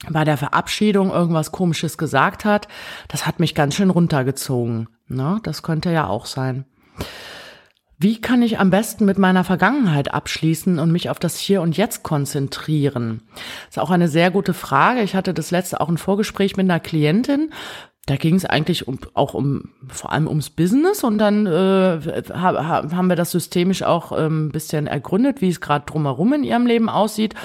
bei 0.09 0.23
der 0.23 0.37
Verabschiedung 0.37 1.11
irgendwas 1.11 1.51
Komisches 1.51 1.97
gesagt 1.97 2.45
hat, 2.45 2.67
das 3.07 3.27
hat 3.27 3.39
mich 3.39 3.55
ganz 3.55 3.75
schön 3.75 3.89
runtergezogen. 3.89 4.87
Ne? 5.07 5.39
Das 5.43 5.63
könnte 5.63 5.91
ja 5.91 6.07
auch 6.07 6.25
sein. 6.25 6.65
Wie 8.03 8.19
kann 8.19 8.41
ich 8.41 8.57
am 8.57 8.71
besten 8.71 9.05
mit 9.05 9.19
meiner 9.19 9.43
Vergangenheit 9.43 10.11
abschließen 10.11 10.79
und 10.79 10.91
mich 10.91 11.11
auf 11.11 11.19
das 11.19 11.37
Hier 11.37 11.61
und 11.61 11.77
Jetzt 11.77 12.01
konzentrieren? 12.01 13.21
Das 13.67 13.77
ist 13.77 13.79
auch 13.79 13.91
eine 13.91 14.07
sehr 14.07 14.31
gute 14.31 14.55
Frage. 14.55 15.03
Ich 15.03 15.13
hatte 15.13 15.35
das 15.35 15.51
letzte 15.51 15.79
auch 15.79 15.87
ein 15.87 15.99
Vorgespräch 15.99 16.57
mit 16.57 16.63
einer 16.63 16.79
Klientin. 16.79 17.51
Da 18.11 18.17
ging 18.17 18.35
es 18.35 18.43
eigentlich 18.43 18.89
um, 18.89 18.99
auch 19.13 19.33
um 19.33 19.69
vor 19.87 20.11
allem 20.11 20.27
ums 20.27 20.49
Business 20.49 21.01
und 21.05 21.17
dann 21.17 21.45
äh, 21.45 22.01
haben 22.33 23.07
wir 23.07 23.15
das 23.15 23.31
systemisch 23.31 23.83
auch 23.83 24.11
ähm, 24.11 24.49
bisschen 24.49 24.85
ergründet, 24.85 25.39
wie 25.39 25.47
es 25.47 25.61
gerade 25.61 25.85
drumherum 25.85 26.33
in 26.33 26.43
ihrem 26.43 26.65
Leben 26.65 26.89
aussieht. 26.89 27.35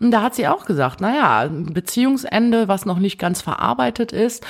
Und 0.00 0.10
da 0.10 0.22
hat 0.22 0.34
sie 0.34 0.48
auch 0.48 0.64
gesagt, 0.64 1.00
naja, 1.00 1.48
Beziehungsende, 1.48 2.66
was 2.66 2.84
noch 2.84 2.98
nicht 2.98 3.20
ganz 3.20 3.42
verarbeitet 3.42 4.10
ist, 4.10 4.44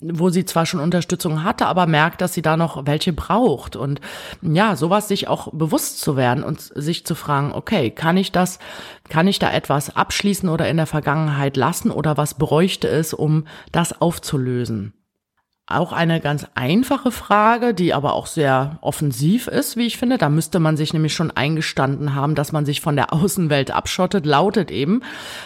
wo 0.00 0.30
sie 0.30 0.44
zwar 0.44 0.64
schon 0.64 0.78
Unterstützung 0.78 1.42
hatte, 1.42 1.66
aber 1.66 1.88
merkt, 1.88 2.20
dass 2.20 2.32
sie 2.32 2.42
da 2.42 2.56
noch 2.56 2.86
welche 2.86 3.12
braucht. 3.12 3.74
Und 3.74 4.00
ja, 4.42 4.76
sowas 4.76 5.08
sich 5.08 5.26
auch 5.26 5.52
bewusst 5.52 5.98
zu 5.98 6.16
werden 6.16 6.44
und 6.44 6.60
sich 6.60 7.04
zu 7.04 7.16
fragen, 7.16 7.50
okay, 7.50 7.90
kann 7.90 8.16
ich 8.16 8.30
das, 8.30 8.60
kann 9.08 9.26
ich 9.26 9.40
da 9.40 9.50
etwas 9.50 9.96
abschließen 9.96 10.48
oder 10.48 10.68
in 10.68 10.76
der 10.76 10.86
Vergangenheit 10.86 11.56
lassen 11.56 11.90
oder 11.90 12.16
was 12.16 12.34
bräuchte 12.34 12.86
es, 12.86 13.12
um 13.12 13.48
das 13.72 14.00
aufzulösen? 14.00 14.92
Auch 15.70 15.92
eine 15.92 16.20
ganz 16.20 16.46
einfache 16.54 17.10
Frage, 17.10 17.74
die 17.74 17.94
aber 17.94 18.14
auch 18.14 18.26
sehr 18.26 18.78
offensiv 18.80 19.46
ist, 19.46 19.76
wie 19.76 19.86
ich 19.86 19.98
finde. 19.98 20.18
Da 20.18 20.28
müsste 20.28 20.58
man 20.58 20.76
sich 20.76 20.92
nämlich 20.92 21.14
schon 21.14 21.30
eingestanden 21.30 22.14
haben, 22.14 22.34
dass 22.34 22.52
man 22.52 22.66
sich 22.66 22.80
von 22.80 22.96
der 22.96 23.12
Außenwelt 23.12 23.70
abschottet, 23.70 24.26
lautet 24.26 24.70
eben, 24.70 25.02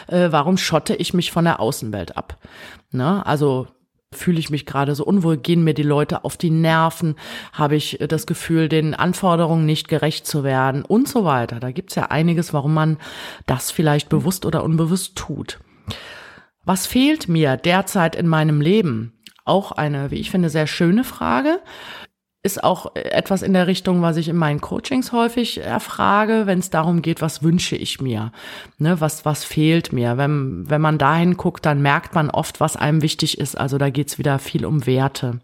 äh, 0.06 0.28
warum 0.30 0.56
schotte 0.56 0.94
ich 0.94 1.14
mich 1.14 1.30
von 1.30 1.44
der 1.44 1.60
Außenwelt 1.60 2.16
ab? 2.16 2.38
Ne? 2.90 3.24
Also 3.26 3.68
fühle 4.12 4.38
ich 4.38 4.50
mich 4.50 4.64
gerade 4.64 4.94
so 4.94 5.04
unwohl, 5.04 5.36
gehen 5.36 5.64
mir 5.64 5.74
die 5.74 5.82
Leute 5.82 6.24
auf 6.24 6.36
die 6.36 6.50
Nerven, 6.50 7.16
habe 7.52 7.76
ich 7.76 8.00
äh, 8.00 8.08
das 8.08 8.26
Gefühl, 8.26 8.68
den 8.68 8.94
Anforderungen 8.94 9.66
nicht 9.66 9.88
gerecht 9.88 10.26
zu 10.26 10.44
werden 10.44 10.84
und 10.84 11.08
so 11.08 11.24
weiter. 11.24 11.60
Da 11.60 11.70
gibt's 11.70 11.96
ja 11.96 12.04
einiges, 12.06 12.52
warum 12.52 12.74
man 12.74 12.98
das 13.46 13.70
vielleicht 13.70 14.08
bewusst 14.08 14.46
oder 14.46 14.64
unbewusst 14.64 15.16
tut. 15.16 15.58
Was 16.64 16.86
fehlt 16.86 17.28
mir 17.28 17.56
derzeit 17.58 18.16
in 18.16 18.26
meinem 18.26 18.60
Leben? 18.62 19.12
Auch 19.44 19.72
eine, 19.72 20.10
wie 20.10 20.16
ich 20.16 20.30
finde, 20.30 20.50
sehr 20.50 20.66
schöne 20.66 21.04
Frage 21.04 21.60
ist 22.44 22.62
auch 22.62 22.94
etwas 22.94 23.40
in 23.40 23.54
der 23.54 23.66
Richtung, 23.66 24.02
was 24.02 24.18
ich 24.18 24.28
in 24.28 24.36
meinen 24.36 24.60
Coachings 24.60 25.12
häufig 25.12 25.62
erfrage, 25.62 26.42
wenn 26.44 26.58
es 26.58 26.68
darum 26.68 27.00
geht, 27.00 27.22
was 27.22 27.42
wünsche 27.42 27.74
ich 27.74 28.02
mir, 28.02 28.32
ne, 28.76 29.00
was 29.00 29.24
was 29.24 29.44
fehlt 29.44 29.94
mir. 29.94 30.18
Wenn 30.18 30.68
wenn 30.68 30.82
man 30.82 30.98
dahin 30.98 31.38
guckt, 31.38 31.64
dann 31.64 31.80
merkt 31.80 32.14
man 32.14 32.28
oft, 32.28 32.60
was 32.60 32.76
einem 32.76 33.00
wichtig 33.00 33.38
ist. 33.38 33.56
Also 33.58 33.78
da 33.78 33.88
geht's 33.88 34.18
wieder 34.18 34.38
viel 34.38 34.66
um 34.66 34.86
Werte. 34.86 35.40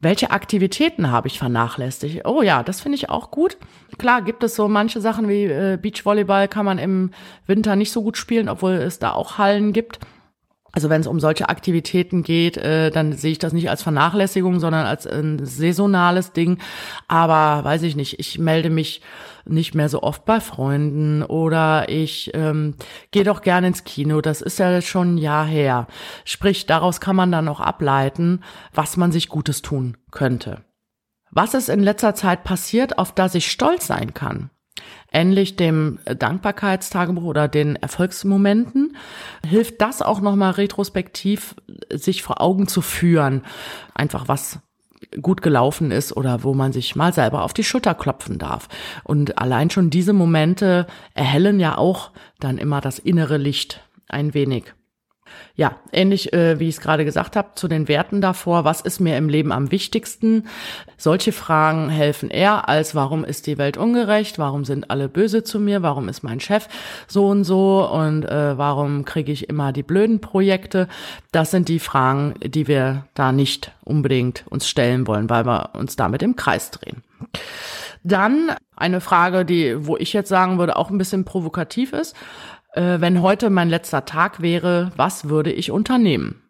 Welche 0.00 0.32
Aktivitäten 0.32 1.12
habe 1.12 1.28
ich 1.28 1.38
vernachlässigt? 1.38 2.26
Oh 2.26 2.42
ja, 2.42 2.64
das 2.64 2.80
finde 2.80 2.96
ich 2.96 3.08
auch 3.08 3.30
gut. 3.30 3.56
Klar 3.96 4.22
gibt 4.22 4.42
es 4.42 4.56
so 4.56 4.66
manche 4.66 5.00
Sachen 5.00 5.28
wie 5.28 5.44
äh, 5.44 5.78
Beachvolleyball 5.80 6.48
kann 6.48 6.66
man 6.66 6.78
im 6.78 7.12
Winter 7.46 7.76
nicht 7.76 7.92
so 7.92 8.02
gut 8.02 8.18
spielen, 8.18 8.48
obwohl 8.48 8.72
es 8.72 8.98
da 8.98 9.12
auch 9.12 9.38
Hallen 9.38 9.72
gibt. 9.72 10.00
Also 10.74 10.90
wenn 10.90 11.00
es 11.00 11.06
um 11.06 11.20
solche 11.20 11.48
Aktivitäten 11.48 12.24
geht, 12.24 12.56
äh, 12.56 12.90
dann 12.90 13.12
sehe 13.12 13.30
ich 13.30 13.38
das 13.38 13.52
nicht 13.52 13.70
als 13.70 13.84
Vernachlässigung, 13.84 14.58
sondern 14.58 14.86
als 14.86 15.06
ein 15.06 15.44
saisonales 15.46 16.32
Ding. 16.32 16.58
Aber 17.06 17.64
weiß 17.64 17.82
ich 17.82 17.94
nicht, 17.94 18.18
ich 18.18 18.40
melde 18.40 18.70
mich 18.70 19.00
nicht 19.46 19.74
mehr 19.74 19.88
so 19.88 20.02
oft 20.02 20.24
bei 20.24 20.40
Freunden 20.40 21.22
oder 21.22 21.88
ich 21.88 22.32
ähm, 22.34 22.74
gehe 23.12 23.24
doch 23.24 23.42
gerne 23.42 23.68
ins 23.68 23.84
Kino. 23.84 24.20
Das 24.20 24.42
ist 24.42 24.58
ja 24.58 24.82
schon 24.82 25.14
ein 25.14 25.18
Jahr 25.18 25.46
her. 25.46 25.86
Sprich, 26.24 26.66
daraus 26.66 27.00
kann 27.00 27.14
man 27.14 27.30
dann 27.30 27.46
auch 27.46 27.60
ableiten, 27.60 28.40
was 28.72 28.96
man 28.96 29.12
sich 29.12 29.28
Gutes 29.28 29.62
tun 29.62 29.96
könnte. 30.10 30.64
Was 31.30 31.54
ist 31.54 31.68
in 31.68 31.80
letzter 31.80 32.14
Zeit 32.14 32.42
passiert, 32.42 32.98
auf 32.98 33.12
das 33.12 33.34
ich 33.34 33.50
stolz 33.50 33.86
sein 33.86 34.12
kann? 34.12 34.50
Ähnlich 35.12 35.56
dem 35.56 35.98
Dankbarkeitstagebuch 36.04 37.24
oder 37.24 37.48
den 37.48 37.76
Erfolgsmomenten, 37.76 38.96
hilft 39.46 39.80
das 39.80 40.02
auch 40.02 40.20
nochmal 40.20 40.52
retrospektiv 40.52 41.54
sich 41.90 42.22
vor 42.22 42.40
Augen 42.40 42.66
zu 42.68 42.80
führen. 42.80 43.42
Einfach 43.94 44.28
was 44.28 44.60
gut 45.20 45.42
gelaufen 45.42 45.90
ist 45.90 46.16
oder 46.16 46.42
wo 46.42 46.54
man 46.54 46.72
sich 46.72 46.96
mal 46.96 47.12
selber 47.12 47.42
auf 47.42 47.52
die 47.52 47.64
Schulter 47.64 47.94
klopfen 47.94 48.38
darf. 48.38 48.68
Und 49.04 49.38
allein 49.38 49.70
schon 49.70 49.90
diese 49.90 50.12
Momente 50.12 50.86
erhellen 51.14 51.60
ja 51.60 51.78
auch 51.78 52.10
dann 52.40 52.58
immer 52.58 52.80
das 52.80 52.98
innere 52.98 53.36
Licht 53.36 53.80
ein 54.08 54.34
wenig 54.34 54.74
ja, 55.56 55.76
ähnlich 55.92 56.32
äh, 56.32 56.58
wie 56.58 56.68
ich 56.68 56.76
es 56.76 56.80
gerade 56.80 57.04
gesagt 57.04 57.36
habe, 57.36 57.50
zu 57.54 57.68
den 57.68 57.86
Werten 57.88 58.20
davor, 58.20 58.64
was 58.64 58.80
ist 58.80 59.00
mir 59.00 59.16
im 59.16 59.28
Leben 59.28 59.52
am 59.52 59.70
wichtigsten? 59.70 60.48
Solche 60.96 61.32
Fragen 61.32 61.90
helfen 61.90 62.30
eher 62.30 62.68
als, 62.68 62.94
warum 62.94 63.24
ist 63.24 63.46
die 63.46 63.58
Welt 63.58 63.76
ungerecht? 63.76 64.38
Warum 64.38 64.64
sind 64.64 64.90
alle 64.90 65.08
böse 65.08 65.44
zu 65.44 65.60
mir? 65.60 65.82
Warum 65.82 66.08
ist 66.08 66.22
mein 66.22 66.40
Chef 66.40 66.68
so 67.06 67.28
und 67.28 67.44
so? 67.44 67.88
Und 67.88 68.24
äh, 68.24 68.58
warum 68.58 69.04
kriege 69.04 69.30
ich 69.30 69.48
immer 69.48 69.72
die 69.72 69.82
blöden 69.82 70.20
Projekte? 70.20 70.88
Das 71.30 71.50
sind 71.50 71.68
die 71.68 71.78
Fragen, 71.78 72.34
die 72.42 72.66
wir 72.66 73.06
da 73.14 73.32
nicht 73.32 73.72
unbedingt 73.84 74.44
uns 74.48 74.68
stellen 74.68 75.06
wollen, 75.06 75.30
weil 75.30 75.46
wir 75.46 75.70
uns 75.74 75.96
damit 75.96 76.22
im 76.22 76.36
Kreis 76.36 76.70
drehen. 76.70 77.02
Dann 78.02 78.52
eine 78.76 79.00
Frage, 79.00 79.44
die, 79.44 79.86
wo 79.86 79.96
ich 79.96 80.12
jetzt 80.12 80.28
sagen 80.28 80.58
würde, 80.58 80.76
auch 80.76 80.90
ein 80.90 80.98
bisschen 80.98 81.24
provokativ 81.24 81.92
ist 81.92 82.14
äh, 82.74 83.00
wenn 83.00 83.22
heute 83.22 83.50
mein 83.50 83.68
letzter 83.68 84.04
Tag 84.04 84.42
wäre, 84.42 84.90
was 84.96 85.28
würde 85.28 85.52
ich 85.52 85.70
unternehmen? 85.70 86.40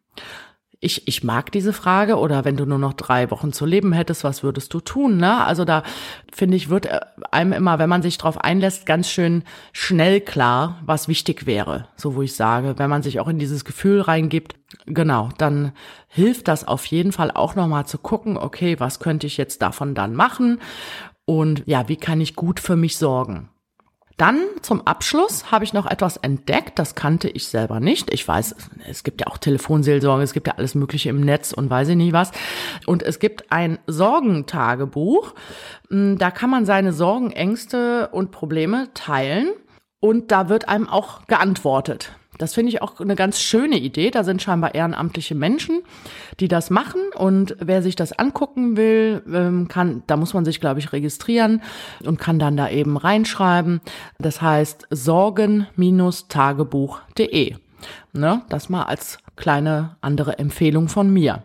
Ich, 0.80 1.08
ich 1.08 1.24
mag 1.24 1.50
diese 1.50 1.72
Frage 1.72 2.16
oder 2.18 2.44
wenn 2.44 2.58
du 2.58 2.66
nur 2.66 2.78
noch 2.78 2.92
drei 2.92 3.30
Wochen 3.30 3.54
zu 3.54 3.64
leben 3.64 3.94
hättest, 3.94 4.22
was 4.22 4.42
würdest 4.42 4.74
du 4.74 4.80
tun? 4.80 5.16
Ne? 5.16 5.42
Also 5.42 5.64
da 5.64 5.82
finde 6.30 6.58
ich, 6.58 6.68
wird 6.68 6.86
äh, 6.86 7.00
einem 7.30 7.52
immer, 7.52 7.78
wenn 7.78 7.88
man 7.88 8.02
sich 8.02 8.18
darauf 8.18 8.38
einlässt, 8.38 8.84
ganz 8.84 9.08
schön 9.08 9.44
schnell 9.72 10.20
klar, 10.20 10.80
was 10.84 11.08
wichtig 11.08 11.46
wäre. 11.46 11.88
So 11.96 12.16
wo 12.16 12.22
ich 12.22 12.34
sage, 12.34 12.74
wenn 12.76 12.90
man 12.90 13.02
sich 13.02 13.18
auch 13.20 13.28
in 13.28 13.38
dieses 13.38 13.64
Gefühl 13.64 14.02
reingibt, 14.02 14.56
genau, 14.84 15.30
dann 15.38 15.72
hilft 16.08 16.48
das 16.48 16.68
auf 16.68 16.84
jeden 16.86 17.12
Fall 17.12 17.30
auch 17.30 17.54
nochmal 17.54 17.86
zu 17.86 17.96
gucken, 17.96 18.36
okay, 18.36 18.78
was 18.78 19.00
könnte 19.00 19.26
ich 19.26 19.38
jetzt 19.38 19.62
davon 19.62 19.94
dann 19.94 20.14
machen? 20.14 20.60
Und 21.24 21.62
ja, 21.66 21.88
wie 21.88 21.96
kann 21.96 22.20
ich 22.20 22.36
gut 22.36 22.60
für 22.60 22.76
mich 22.76 22.98
sorgen? 22.98 23.48
Dann 24.16 24.38
zum 24.62 24.86
Abschluss 24.86 25.50
habe 25.50 25.64
ich 25.64 25.72
noch 25.72 25.86
etwas 25.86 26.16
entdeckt, 26.18 26.78
das 26.78 26.94
kannte 26.94 27.28
ich 27.28 27.48
selber 27.48 27.80
nicht. 27.80 28.12
Ich 28.12 28.26
weiß, 28.26 28.54
es 28.88 29.02
gibt 29.02 29.20
ja 29.20 29.26
auch 29.26 29.38
Telefonseelsorge, 29.38 30.22
es 30.22 30.32
gibt 30.32 30.46
ja 30.46 30.54
alles 30.56 30.76
Mögliche 30.76 31.08
im 31.08 31.20
Netz 31.20 31.52
und 31.52 31.68
weiß 31.68 31.88
ich 31.88 31.96
nicht 31.96 32.12
was. 32.12 32.30
Und 32.86 33.02
es 33.02 33.18
gibt 33.18 33.50
ein 33.50 33.78
Sorgentagebuch. 33.88 35.34
Hm, 35.88 36.16
da 36.18 36.30
kann 36.30 36.50
man 36.50 36.64
seine 36.64 36.92
Sorgen, 36.92 37.32
Ängste 37.32 38.08
und 38.12 38.30
Probleme 38.30 38.88
teilen 38.94 39.50
und 39.98 40.30
da 40.30 40.48
wird 40.48 40.68
einem 40.68 40.88
auch 40.88 41.26
geantwortet. 41.26 42.12
Das 42.38 42.54
finde 42.54 42.70
ich 42.70 42.80
auch 42.82 43.00
eine 43.00 43.16
ganz 43.16 43.40
schöne 43.40 43.78
Idee. 43.78 44.10
Da 44.10 44.24
sind 44.24 44.42
scheinbar 44.42 44.74
ehrenamtliche 44.74 45.34
Menschen, 45.34 45.82
die 46.40 46.48
das 46.48 46.68
machen. 46.70 47.00
Und 47.14 47.56
wer 47.60 47.82
sich 47.82 47.96
das 47.96 48.12
angucken 48.12 48.76
will, 48.76 49.22
ähm, 49.32 49.68
kann, 49.68 50.02
da 50.06 50.16
muss 50.16 50.34
man 50.34 50.44
sich, 50.44 50.60
glaube 50.60 50.80
ich, 50.80 50.92
registrieren 50.92 51.62
und 52.04 52.18
kann 52.18 52.38
dann 52.38 52.56
da 52.56 52.68
eben 52.68 52.96
reinschreiben. 52.96 53.80
Das 54.18 54.42
heißt 54.42 54.88
sorgen-tagebuch.de. 54.90 57.56
Ne? 58.12 58.42
Das 58.48 58.68
mal 58.68 58.84
als 58.84 59.18
kleine 59.36 59.96
andere 60.00 60.38
Empfehlung 60.38 60.88
von 60.88 61.12
mir. 61.12 61.42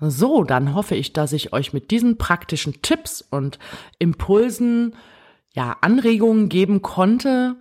So, 0.00 0.44
dann 0.44 0.74
hoffe 0.74 0.94
ich, 0.94 1.12
dass 1.12 1.32
ich 1.32 1.52
euch 1.52 1.72
mit 1.72 1.90
diesen 1.90 2.18
praktischen 2.18 2.82
Tipps 2.82 3.20
und 3.20 3.58
Impulsen 3.98 4.94
ja 5.54 5.76
Anregungen 5.80 6.48
geben 6.48 6.82
konnte, 6.82 7.56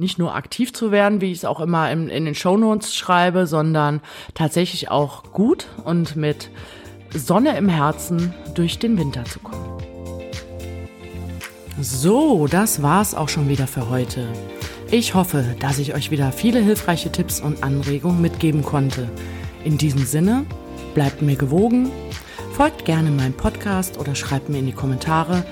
nicht 0.00 0.18
nur 0.18 0.34
aktiv 0.34 0.72
zu 0.72 0.90
werden, 0.90 1.20
wie 1.20 1.30
ich 1.30 1.38
es 1.38 1.44
auch 1.44 1.60
immer 1.60 1.92
in, 1.92 2.08
in 2.08 2.24
den 2.24 2.34
Shownotes 2.34 2.94
schreibe, 2.94 3.46
sondern 3.46 4.00
tatsächlich 4.34 4.90
auch 4.90 5.30
gut 5.32 5.66
und 5.84 6.16
mit 6.16 6.50
Sonne 7.14 7.56
im 7.58 7.68
Herzen 7.68 8.32
durch 8.54 8.78
den 8.78 8.96
Winter 8.96 9.24
zu 9.26 9.40
kommen. 9.40 9.78
So, 11.78 12.46
das 12.46 12.82
war's 12.82 13.14
auch 13.14 13.28
schon 13.28 13.48
wieder 13.48 13.66
für 13.66 13.90
heute. 13.90 14.26
Ich 14.90 15.14
hoffe, 15.14 15.44
dass 15.60 15.78
ich 15.78 15.94
euch 15.94 16.10
wieder 16.10 16.32
viele 16.32 16.60
hilfreiche 16.60 17.12
Tipps 17.12 17.38
und 17.38 17.62
Anregungen 17.62 18.22
mitgeben 18.22 18.62
konnte. 18.62 19.10
In 19.64 19.76
diesem 19.76 20.04
Sinne, 20.06 20.46
bleibt 20.94 21.20
mir 21.20 21.36
gewogen, 21.36 21.90
folgt 22.54 22.86
gerne 22.86 23.10
meinem 23.10 23.34
Podcast 23.34 23.98
oder 23.98 24.14
schreibt 24.14 24.48
mir 24.48 24.58
in 24.58 24.66
die 24.66 24.72
Kommentare 24.72 25.44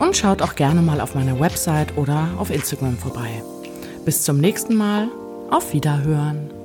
und 0.00 0.16
schaut 0.16 0.42
auch 0.42 0.56
gerne 0.56 0.82
mal 0.82 1.00
auf 1.00 1.14
meiner 1.14 1.38
Website 1.38 1.96
oder 1.96 2.30
auf 2.38 2.50
Instagram 2.50 2.96
vorbei. 2.96 3.42
Bis 4.04 4.24
zum 4.24 4.38
nächsten 4.38 4.74
Mal, 4.74 5.08
auf 5.50 5.72
Wiederhören. 5.72 6.61